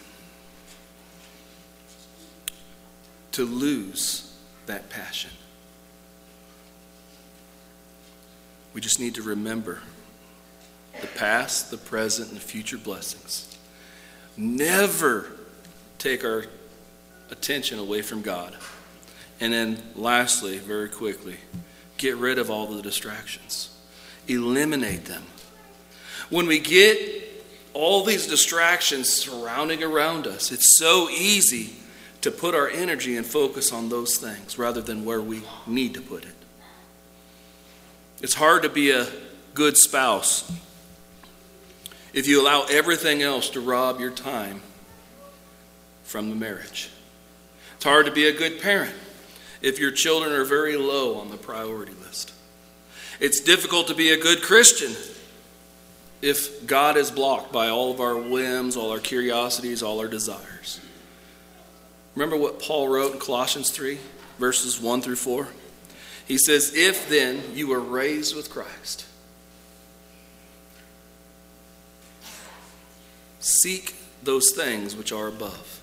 to 3.34 3.46
lose 3.46 4.34
that 4.68 4.90
passion. 4.90 5.32
We 8.74 8.80
just 8.80 9.02
need 9.02 9.16
to 9.16 9.22
remember 9.22 9.82
the 11.02 11.08
past, 11.08 11.72
the 11.72 11.78
present, 11.78 12.30
and 12.30 12.38
the 12.38 12.42
future 12.42 12.78
blessings. 12.78 13.58
Never 14.38 15.30
take 15.98 16.24
our 16.24 16.46
attention 17.32 17.80
away 17.80 18.02
from 18.02 18.22
God. 18.22 18.56
And 19.42 19.52
then, 19.52 19.82
lastly, 19.96 20.58
very 20.58 20.88
quickly, 20.88 21.36
get 21.98 22.16
rid 22.16 22.40
of 22.40 22.50
all 22.50 22.68
the 22.68 22.82
distractions, 22.82 23.76
eliminate 24.30 25.06
them. 25.06 25.24
When 26.30 26.48
we 26.48 26.60
get 26.60 26.98
all 27.74 28.04
these 28.04 28.28
distractions 28.28 29.10
surrounding 29.10 29.84
around 29.84 30.28
us, 30.28 30.52
it's 30.52 30.78
so 30.78 31.10
easy 31.10 31.76
to 32.22 32.32
put 32.32 32.54
our 32.54 32.68
energy 32.68 33.18
and 33.18 33.26
focus 33.26 33.72
on 33.72 33.90
those 33.90 34.18
things 34.18 34.58
rather 34.58 34.82
than 34.82 35.06
where 35.06 35.22
we 35.22 35.42
need 35.66 35.94
to 35.94 36.02
put 36.02 36.24
it. 36.24 36.36
It's 38.22 38.34
hard 38.34 38.64
to 38.64 38.70
be 38.70 38.92
a 38.92 39.08
good 39.54 39.78
spouse 39.78 40.52
if 42.14 42.28
you 42.28 42.42
allow 42.42 42.66
everything 42.70 43.22
else 43.22 43.50
to 43.52 43.62
rob 43.62 44.00
your 44.00 44.12
time 44.12 44.62
from 46.04 46.30
the 46.30 46.36
marriage. 46.36 46.90
It's 47.76 47.86
hard 47.86 48.08
to 48.08 48.12
be 48.12 48.28
a 48.28 48.34
good 48.34 48.62
parent 48.62 48.96
if 49.62 49.80
your 49.80 49.92
children 49.92 50.34
are 50.34 50.44
very 50.44 50.76
low 50.76 51.16
on 51.20 51.30
the 51.30 51.38
priority. 51.38 51.94
It's 53.20 53.42
difficult 53.42 53.88
to 53.88 53.96
be 53.96 54.12
a 54.12 54.18
good 54.18 54.42
Christian 54.42 54.96
if 56.22 56.66
God 56.66 56.98
is 56.98 57.12
blocked 57.12 57.52
by 57.52 57.70
all 57.70 57.92
of 57.92 58.02
our 58.02 58.18
whims, 58.18 58.78
all 58.78 58.92
our 58.92 59.00
curiosities, 59.00 59.84
all 59.84 60.00
our 60.00 60.08
desires. 60.08 60.80
Remember 62.16 62.38
what 62.38 62.60
Paul 62.60 62.88
wrote 62.90 63.14
in 63.14 63.20
Colossians 63.20 63.72
3, 63.72 63.98
verses 64.38 64.80
1 64.80 65.02
through 65.02 65.16
4? 65.16 65.48
He 66.26 66.38
says, 66.38 66.74
If 66.76 67.10
then 67.10 67.42
you 67.54 67.68
were 67.68 67.80
raised 67.80 68.36
with 68.36 68.50
Christ, 68.50 69.06
seek 73.40 73.96
those 74.24 74.52
things 74.52 74.96
which 74.96 75.12
are 75.12 75.28
above. 75.28 75.82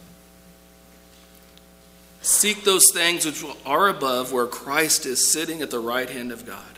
Seek 2.22 2.64
those 2.64 2.84
things 2.92 3.24
which 3.24 3.44
are 3.64 3.88
above 3.88 4.32
where 4.32 4.46
Christ 4.46 5.06
is 5.06 5.32
sitting 5.32 5.62
at 5.62 5.70
the 5.70 5.78
right 5.78 6.10
hand 6.10 6.32
of 6.32 6.44
God. 6.44 6.75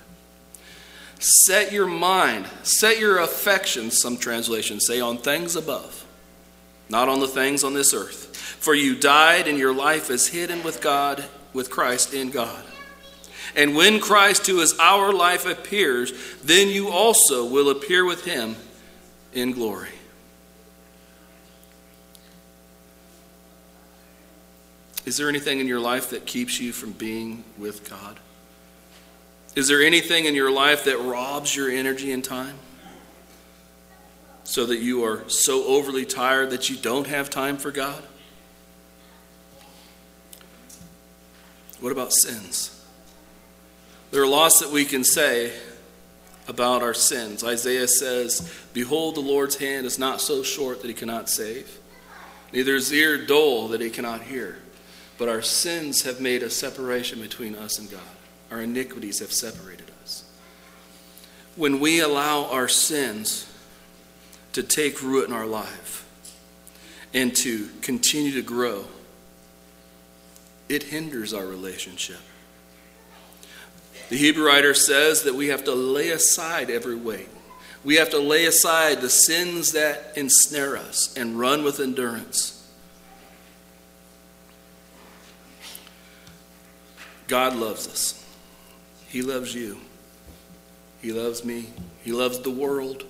Set 1.19 1.73
your 1.73 1.87
mind, 1.87 2.47
set 2.63 2.99
your 2.99 3.19
affections, 3.19 3.99
some 3.99 4.17
translations 4.17 4.87
say, 4.87 5.01
on 5.01 5.19
things 5.19 5.57
above, 5.57 6.07
not 6.89 7.09
on 7.09 7.21
the 7.21 7.27
things 7.27 7.65
on 7.65 7.75
this 7.75 7.93
earth. 7.93 8.37
For 8.37 8.75
you 8.75 8.95
died, 8.95 9.49
and 9.49 9.59
your 9.59 9.75
life 9.75 10.11
is 10.11 10.29
hidden 10.29 10.63
with 10.63 10.81
God, 10.81 11.25
with 11.53 11.71
Christ 11.71 12.15
in 12.15 12.31
God. 12.31 12.65
And 13.57 13.75
when 13.75 14.01
Christ, 14.01 14.47
who 14.47 14.61
is 14.61 14.79
our 14.79 15.13
life, 15.13 15.47
appears, 15.47 16.13
then 16.43 16.69
you 16.69 16.89
also 16.89 17.45
will 17.45 17.71
appear 17.71 18.05
with 18.05 18.25
him 18.25 18.57
in 19.33 19.53
glory. 19.53 19.89
Is 25.05 25.17
there 25.17 25.29
anything 25.29 25.59
in 25.59 25.67
your 25.67 25.81
life 25.81 26.11
that 26.11 26.27
keeps 26.27 26.61
you 26.61 26.73
from 26.73 26.93
being 26.93 27.43
with 27.57 27.89
God? 27.89 28.19
Is 29.55 29.69
there 29.69 29.83
anything 29.83 30.27
in 30.27 30.35
your 30.35 30.51
life 30.51 30.85
that 30.85 30.99
robs 30.99 31.55
your 31.57 31.71
energy 31.71 32.13
and 32.13 32.23
time? 32.23 32.57
So 34.45 34.67
that 34.67 34.79
you 34.79 35.05
are 35.05 35.29
so 35.29 35.65
overly 35.65 36.07
tired 36.07 36.51
that 36.51 36.71
you 36.71 36.77
don't 36.77 37.07
have 37.07 37.29
time 37.29 37.59
for 37.59 37.71
God? 37.71 38.03
What 41.81 41.93
about 41.93 42.13
sins? 42.13 42.75
There 44.11 44.23
are 44.23 44.27
lots 44.27 44.61
that 44.61 44.71
we 44.71 44.85
can 44.85 45.05
say 45.05 45.53
about 46.49 46.83
our 46.83 46.95
sins. 46.95 47.45
Isaiah 47.45 47.87
says, 47.87 48.53
Behold, 48.73 49.15
the 49.15 49.21
Lord's 49.21 49.57
hand 49.57 49.87
is 49.87 49.99
not 49.99 50.21
so 50.21 50.43
short 50.43 50.81
that 50.81 50.89
he 50.89 50.95
cannot 50.95 51.29
save, 51.29 51.79
neither 52.53 52.75
is 52.75 52.93
ear 52.93 53.25
dull 53.25 53.69
that 53.69 53.81
he 53.81 53.91
cannot 53.91 54.23
hear. 54.23 54.59
But 55.19 55.29
our 55.29 55.43
sins 55.43 56.03
have 56.03 56.21
made 56.21 56.43
a 56.43 56.51
separation 56.51 57.21
between 57.21 57.55
us 57.55 57.79
and 57.79 57.91
God. 57.91 58.01
Our 58.51 58.63
iniquities 58.63 59.21
have 59.21 59.33
separated 59.33 59.91
us. 60.03 60.25
When 61.57 61.81
we 61.81 62.01
allow 62.01 62.47
our 62.47 62.69
sins 62.69 63.51
to 64.53 64.63
take 64.63 65.03
root 65.03 65.29
in 65.29 65.35
our 65.35 65.47
life 65.47 66.07
and 67.13 67.35
to 67.37 67.69
continue 67.83 68.33
to 68.33 68.43
grow, 68.43 68.85
it 70.69 70.85
hinders 70.85 71.33
our 71.35 71.47
relationship. 71.47 72.21
The 74.09 74.17
Hebrew 74.17 74.47
writer 74.47 74.73
says 74.73 75.25
that 75.25 75.35
we 75.35 75.49
have 75.49 75.65
to 75.65 75.75
lay 75.75 76.11
aside 76.11 76.71
every 76.71 76.97
weight. 76.97 77.29
We 77.85 77.97
have 77.97 78.11
to 78.11 78.19
lay 78.19 78.47
aside 78.47 79.01
the 79.01 79.11
sins 79.11 79.73
that 79.73 80.13
ensnare 80.17 80.77
us 80.77 81.15
and 81.17 81.39
run 81.39 81.63
with 81.63 81.79
endurance. 81.79 82.55
God 87.27 87.55
loves 87.55 87.87
us. 87.87 88.18
He 89.09 89.23
loves 89.23 89.55
you. 89.55 89.79
He 91.01 91.13
loves 91.13 91.45
me. 91.45 91.67
He 92.03 92.13
loves 92.13 92.41
the 92.41 92.51
world. 92.51 93.05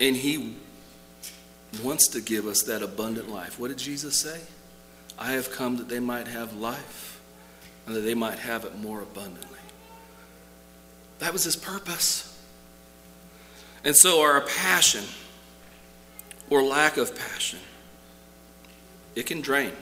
And 0.00 0.16
He 0.16 0.56
wants 1.82 2.08
to 2.08 2.20
give 2.20 2.46
us 2.46 2.62
that 2.62 2.82
abundant 2.82 3.30
life. 3.30 3.58
What 3.58 3.68
did 3.68 3.78
Jesus 3.78 4.16
say? 4.16 4.40
I 5.18 5.32
have 5.32 5.52
come 5.52 5.76
that 5.76 5.88
they 5.88 6.00
might 6.00 6.26
have 6.26 6.56
life 6.56 7.20
and 7.86 7.94
that 7.94 8.00
they 8.00 8.14
might 8.14 8.38
have 8.38 8.64
it 8.64 8.78
more 8.78 9.02
abundantly. 9.02 9.58
That 11.18 11.32
was 11.32 11.44
His 11.44 11.56
purpose. 11.56 12.30
And 13.84 13.94
so, 13.94 14.22
our 14.22 14.40
passion 14.40 15.04
or 16.48 16.62
lack 16.62 16.96
of 16.96 17.14
passion, 17.14 17.58
it 19.14 19.26
can 19.26 19.42
drain 19.42 19.72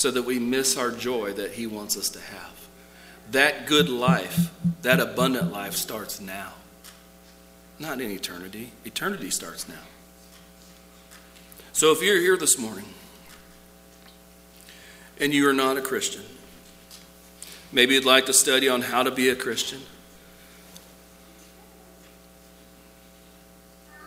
so 0.00 0.10
that 0.10 0.22
we 0.22 0.38
miss 0.38 0.78
our 0.78 0.90
joy 0.90 1.30
that 1.34 1.52
He 1.52 1.66
wants 1.66 1.94
us 1.94 2.08
to 2.08 2.20
have. 2.20 2.68
That 3.32 3.66
good 3.66 3.90
life, 3.90 4.50
that 4.80 4.98
abundant 4.98 5.52
life 5.52 5.74
starts 5.74 6.22
now, 6.22 6.54
not 7.78 8.00
in 8.00 8.10
eternity. 8.10 8.72
Eternity 8.86 9.28
starts 9.28 9.68
now. 9.68 9.82
So 11.74 11.92
if 11.92 12.02
you're 12.02 12.18
here 12.18 12.38
this 12.38 12.58
morning 12.58 12.86
and 15.18 15.34
you 15.34 15.46
are 15.46 15.52
not 15.52 15.76
a 15.76 15.82
Christian, 15.82 16.22
maybe 17.70 17.92
you'd 17.92 18.06
like 18.06 18.24
to 18.24 18.32
study 18.32 18.70
on 18.70 18.80
how 18.80 19.02
to 19.02 19.10
be 19.10 19.28
a 19.28 19.36
Christian. 19.36 19.82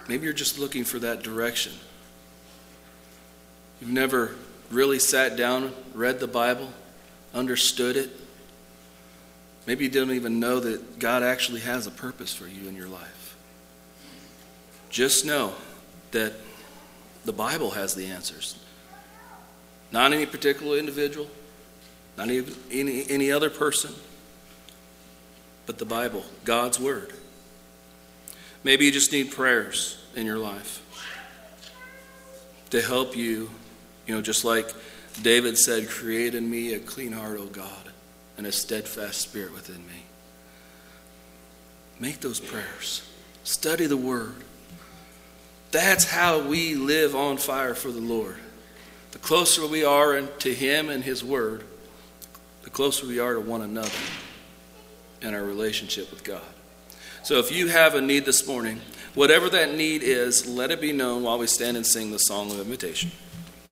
Maybe 0.07 0.23
you're 0.23 0.33
just 0.33 0.57
looking 0.57 0.85
for 0.85 0.97
that 0.97 1.21
direction. 1.21 1.73
You've 3.79 3.91
never 3.91 4.33
really 4.73 4.99
sat 4.99 5.37
down, 5.37 5.73
read 5.93 6.19
the 6.19 6.27
Bible, 6.27 6.69
understood 7.33 7.95
it. 7.95 8.09
Maybe 9.65 9.85
you 9.85 9.89
didn't 9.89 10.15
even 10.15 10.39
know 10.39 10.59
that 10.59 10.99
God 10.99 11.23
actually 11.23 11.61
has 11.61 11.87
a 11.87 11.91
purpose 11.91 12.33
for 12.33 12.47
you 12.47 12.67
in 12.67 12.75
your 12.75 12.87
life. 12.87 13.35
Just 14.89 15.25
know 15.25 15.53
that 16.11 16.33
the 17.25 17.33
Bible 17.33 17.71
has 17.71 17.95
the 17.95 18.07
answers. 18.07 18.57
Not 19.91 20.11
any 20.11 20.25
particular 20.25 20.77
individual, 20.77 21.27
not 22.17 22.27
any, 22.27 22.43
any, 22.71 23.09
any 23.09 23.31
other 23.31 23.49
person, 23.49 23.93
but 25.65 25.77
the 25.77 25.85
Bible, 25.85 26.25
God's 26.43 26.79
Word. 26.79 27.13
Maybe 28.63 28.85
you 28.85 28.91
just 28.91 29.11
need 29.11 29.31
prayers 29.31 29.97
in 30.15 30.25
your 30.25 30.37
life 30.37 30.81
to 32.69 32.81
help 32.81 33.15
you 33.15 33.49
you 34.05 34.15
know, 34.15 34.21
just 34.21 34.43
like 34.43 34.73
David 35.21 35.57
said, 35.57 35.89
Create 35.89 36.35
in 36.35 36.49
me 36.49 36.73
a 36.73 36.79
clean 36.79 37.11
heart, 37.11 37.37
O 37.39 37.45
God, 37.45 37.91
and 38.37 38.47
a 38.47 38.51
steadfast 38.51 39.21
spirit 39.21 39.53
within 39.53 39.85
me. 39.87 40.03
Make 41.99 42.19
those 42.19 42.39
prayers. 42.39 43.07
Study 43.43 43.85
the 43.85 43.97
Word. 43.97 44.35
That's 45.71 46.05
how 46.05 46.39
we 46.39 46.75
live 46.75 47.15
on 47.15 47.37
fire 47.37 47.73
for 47.73 47.91
the 47.91 48.01
Lord. 48.01 48.37
The 49.11 49.19
closer 49.19 49.65
we 49.67 49.83
are 49.83 50.19
to 50.21 50.53
Him 50.53 50.89
and 50.89 51.03
His 51.03 51.23
Word, 51.23 51.63
the 52.63 52.69
closer 52.69 53.07
we 53.07 53.19
are 53.19 53.33
to 53.33 53.39
one 53.39 53.61
another 53.61 53.89
and 55.21 55.35
our 55.35 55.43
relationship 55.43 56.11
with 56.11 56.23
God. 56.23 56.41
So 57.23 57.39
if 57.39 57.51
you 57.51 57.67
have 57.67 57.95
a 57.95 58.01
need 58.01 58.25
this 58.25 58.45
morning, 58.47 58.81
whatever 59.13 59.49
that 59.49 59.75
need 59.75 60.03
is, 60.03 60.45
let 60.47 60.71
it 60.71 60.81
be 60.81 60.91
known 60.91 61.23
while 61.23 61.37
we 61.37 61.47
stand 61.47 61.77
and 61.77 61.85
sing 61.85 62.11
the 62.11 62.17
song 62.17 62.51
of 62.51 62.59
invitation. 62.59 63.11